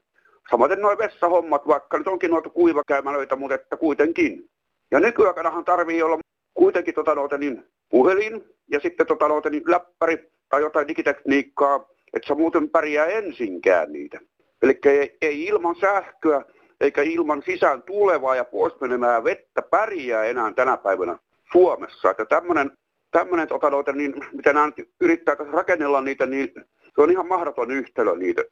Samaten 0.51 0.81
nuo 0.81 0.99
vessahommat, 0.99 1.67
vaikka 1.67 1.99
nyt 1.99 2.09
onkin 2.09 2.31
noita 2.31 2.51
kuivakäymälöitä, 2.51 3.37
mutta 3.37 3.55
että 3.55 3.77
kuitenkin. 3.77 4.51
Ja 4.91 5.01
nykyaikanahan 5.01 5.65
tarvii 5.65 6.03
olla 6.03 6.19
kuitenkin 6.55 6.95
tota 6.95 7.15
noita 7.15 7.39
niin 7.39 7.65
puhelin 7.91 8.45
ja 8.71 8.81
sitten 8.81 9.07
tota 9.07 9.29
noita 9.29 9.51
niin 9.51 9.63
läppäri 9.67 10.31
tai 10.49 10.61
jotain 10.61 10.89
digitekniikkaa, 10.89 11.87
että 12.15 12.29
sä 12.29 12.35
muuten 12.35 12.71
pärjää 12.71 13.07
ensinkään 13.07 13.93
niitä. 13.93 14.21
Eli 14.63 14.79
ei, 14.85 15.17
ei 15.23 15.45
ilman 15.45 15.77
sähköä 15.81 16.45
eikä 16.81 17.03
ilman 17.03 17.43
sisään 17.43 17.83
tulevaa 17.83 18.37
ja 18.37 18.45
pois 18.45 18.81
menemää 18.81 19.25
vettä 19.25 19.63
pärjää 19.63 20.25
enää 20.25 20.53
tänä 20.53 20.77
päivänä 20.77 21.19
Suomessa. 21.53 22.11
Että 22.11 22.25
tämmöinen, 22.25 22.73
tämmöinen 23.11 23.49
tota 23.49 23.71
noita, 23.71 23.93
niin, 23.93 24.15
mitä 24.33 24.53
nämä 24.53 24.73
yrittää 25.01 25.37
rakennella 25.53 26.01
niitä, 26.01 26.27
niin 26.27 26.53
se 26.95 27.03
on 27.03 27.11
ihan 27.11 27.29
mahdoton 27.29 27.71
yhtälö 27.71 28.17
niitä. 28.17 28.43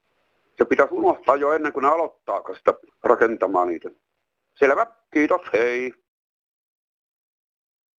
Se 0.59 0.65
pitäisi 0.65 0.95
unohtaa 0.95 1.37
jo 1.37 1.53
ennen 1.53 1.73
kuin 1.73 1.83
ne 1.83 1.89
aloittaa 1.89 2.43
sitä 2.59 2.75
rakentamaan 3.05 3.69
niitä. 3.69 3.91
Selvä, 4.55 4.87
kiitos, 5.12 5.43
hei. 5.53 5.95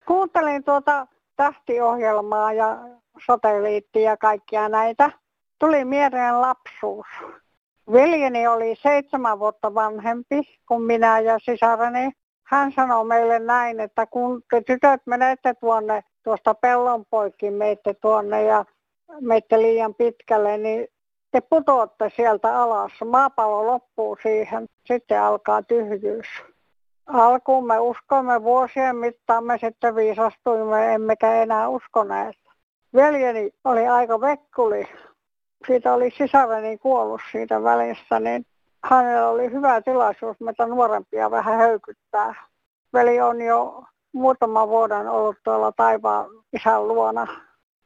Kuuntelin 0.06 0.64
tuota 0.64 1.08
tähtiohjelmaa 1.36 2.54
ja 2.54 2.78
satelliittia 3.28 4.02
ja 4.10 4.18
kaikkia 4.18 4.70
näitä. 4.70 5.12
Tuli 5.60 5.86
mieleen 5.86 6.42
lapsuus. 6.42 7.08
Veljeni 7.92 8.48
oli 8.48 8.76
seitsemän 8.76 9.40
vuotta 9.40 9.74
vanhempi 9.74 10.42
kuin 10.68 10.82
minä 10.82 11.20
ja 11.20 11.40
sisareni. 11.40 12.12
Hän 12.44 12.72
sanoi 12.72 13.06
meille 13.06 13.40
näin, 13.40 13.80
että 13.80 14.06
kun 14.06 14.44
te 14.50 14.62
tytöt 14.62 15.02
menette 15.06 15.54
tuonne 15.54 16.04
tuosta 16.24 16.54
pellon 16.54 17.06
poikki, 17.10 17.52
meitte 17.52 17.94
tuonne 17.94 18.44
ja 18.44 18.66
meitte 19.22 19.62
liian 19.62 19.96
pitkälle, 19.96 20.58
niin 20.58 20.88
te 21.32 21.42
putoatte 21.42 22.12
sieltä 22.16 22.62
alas. 22.62 22.92
Maapallo 23.06 23.68
loppuu 23.68 24.18
siihen, 24.22 24.68
sitten 24.86 25.22
alkaa 25.22 25.64
tyhjyys. 25.64 26.28
Alkuun 27.08 27.68
me 27.68 27.80
uskoimme 27.80 28.44
vuosien 28.44 28.96
mittaan, 28.96 29.44
me 29.44 29.58
sitten 29.58 29.96
viisastuimme, 29.96 30.94
emmekä 30.94 31.34
enää 31.34 31.70
uskoneet. 31.70 32.36
Veljeni 32.94 33.52
oli 33.64 33.88
aika 33.88 34.22
vekkuli 34.22 34.88
siitä 35.68 35.94
oli 35.94 36.12
sisareni 36.18 36.78
kuollut 36.78 37.22
siitä 37.32 37.64
välistä, 37.64 38.20
niin 38.20 38.46
hänellä 38.84 39.30
oli 39.30 39.52
hyvä 39.52 39.82
tilaisuus 39.82 40.40
meitä 40.40 40.66
nuorempia 40.66 41.32
vähän 41.32 41.58
höykyttää. 41.58 42.36
Veli 42.94 43.22
on 43.22 43.42
jo 43.42 43.84
muutama 44.14 44.68
vuoden 44.68 45.10
ollut 45.10 45.38
tuolla 45.44 45.72
taivaan 45.72 46.26
isän 46.54 46.88
luona. 46.88 47.28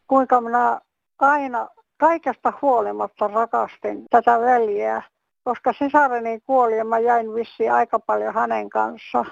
Kuinka 0.07 0.41
minä 0.41 0.81
aina 1.19 1.67
kaikesta 1.97 2.53
huolimatta 2.61 3.27
rakastin 3.27 4.05
tätä 4.09 4.39
veljeä, 4.39 5.03
koska 5.43 5.73
sisareni 5.73 6.39
kuoli 6.45 6.77
ja 6.77 6.85
mä 6.85 6.99
jäin 6.99 7.35
vissiin 7.35 7.73
aika 7.73 7.99
paljon 7.99 8.33
hänen 8.33 8.69
kanssa. 8.69 9.25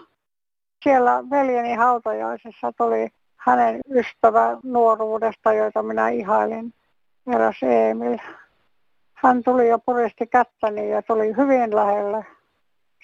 Siellä 0.83 1.23
veljeni 1.29 1.73
hautajaisessa 1.73 2.71
tuli 2.77 3.09
hänen 3.35 3.79
ystävä 3.89 4.57
nuoruudesta, 4.63 5.53
joita 5.53 5.83
minä 5.83 6.09
ihailin 6.09 6.73
eräs 7.33 7.63
Emil. 7.63 8.17
Hän 9.13 9.43
tuli 9.43 9.69
ja 9.69 9.79
puristi 9.79 10.27
kättäni 10.27 10.89
ja 10.89 11.01
tuli 11.01 11.35
hyvin 11.37 11.75
lähelle. 11.75 12.25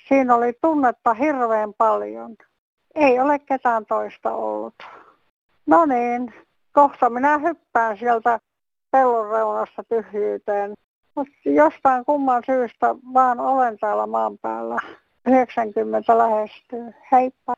Siinä 0.08 0.36
oli 0.36 0.54
tunnetta 0.62 1.14
hirveän 1.14 1.74
paljon. 1.74 2.36
Ei 2.96 3.20
ole 3.20 3.40
ketään 3.40 3.86
toista 3.86 4.32
ollut. 4.32 4.76
No 5.66 5.86
niin, 5.86 6.34
kohta 6.72 7.10
minä 7.10 7.38
hyppään 7.38 7.98
sieltä 7.98 8.40
pellon 8.92 9.32
reunasta 9.32 9.84
tyhjyyteen. 9.84 10.74
Mutta 11.16 11.34
jostain 11.46 12.06
kumman 12.06 12.44
syystä 12.46 12.96
vaan 13.14 13.40
olen 13.40 13.78
täällä 13.78 14.08
maan 14.08 14.38
päällä. 14.38 14.82
90 15.28 16.18
lähestyy. 16.18 16.94
Heippa. 17.12 17.54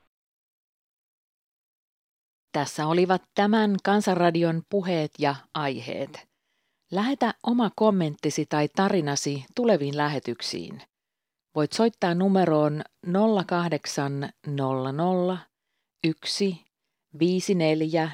Tässä 2.51 2.87
olivat 2.87 3.21
tämän 3.35 3.75
Kansanradion 3.83 4.61
puheet 4.69 5.11
ja 5.19 5.35
aiheet. 5.53 6.27
Lähetä 6.91 7.33
oma 7.43 7.71
kommenttisi 7.75 8.45
tai 8.45 8.67
tarinasi 8.75 9.45
tuleviin 9.55 9.97
lähetyksiin. 9.97 10.81
Voit 11.55 11.71
soittaa 11.71 12.15
numeroon 12.15 12.81
0800 13.47 15.37
1 16.03 16.65
54 17.19 18.11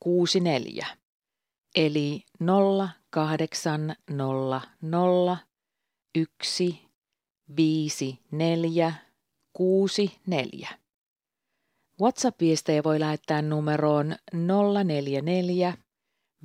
64 0.00 0.86
eli 1.74 2.24
0800 3.10 5.38
1 6.14 6.80
54 7.56 8.92
64. 9.52 10.68
WhatsApp-viestejä 12.00 12.84
voi 12.84 13.00
lähettää 13.00 13.42
numeroon 13.42 14.16
044 14.32 15.74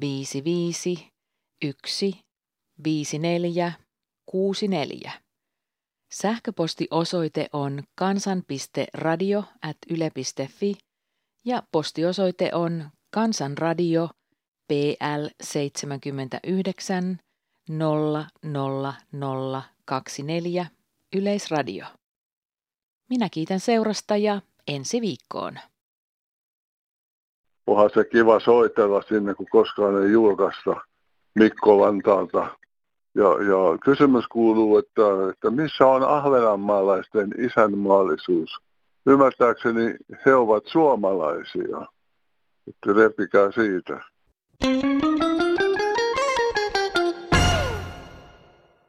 55 0.02 1.19
1 1.62 2.26
54 2.84 3.72
64. 4.26 5.12
Sähköpostiosoite 6.12 7.50
on 7.54 7.84
kansan.radio 7.96 9.44
at 9.62 9.78
yle.fi 9.90 10.76
ja 11.46 11.64
postiosoite 11.72 12.52
on 12.54 12.90
kansanradio 13.12 14.10
PL 14.68 15.28
79 15.44 17.20
00024 17.70 20.66
Yleisradio. 21.16 21.86
Minä 23.10 23.30
kiitän 23.32 23.60
seurasta 23.60 24.18
ja 24.18 24.42
ensi 24.68 25.02
viikkoon. 25.02 25.60
Onhan 27.68 27.90
se 27.94 28.04
kiva 28.04 28.40
soitella 28.40 29.02
sinne, 29.02 29.34
kun 29.34 29.48
koskaan 29.52 30.04
ei 30.04 30.12
julkaista 30.12 30.89
Mikko 31.40 31.80
Vantaalta. 31.80 32.48
Ja, 33.16 33.24
ja 33.24 33.78
kysymys 33.84 34.28
kuuluu, 34.28 34.78
että, 34.78 35.02
että 35.30 35.50
missä 35.50 35.88
on 35.88 36.04
ahvenanmaalaisten 36.04 37.30
isänmaallisuus? 37.38 38.58
Ymmärtääkseni 39.06 39.96
he 40.26 40.36
ovat 40.36 40.64
suomalaisia. 40.68 41.86
Että 42.68 42.94
repikää 42.94 43.52
siitä. 43.52 44.00
thank 44.62 45.24
you 45.24 45.29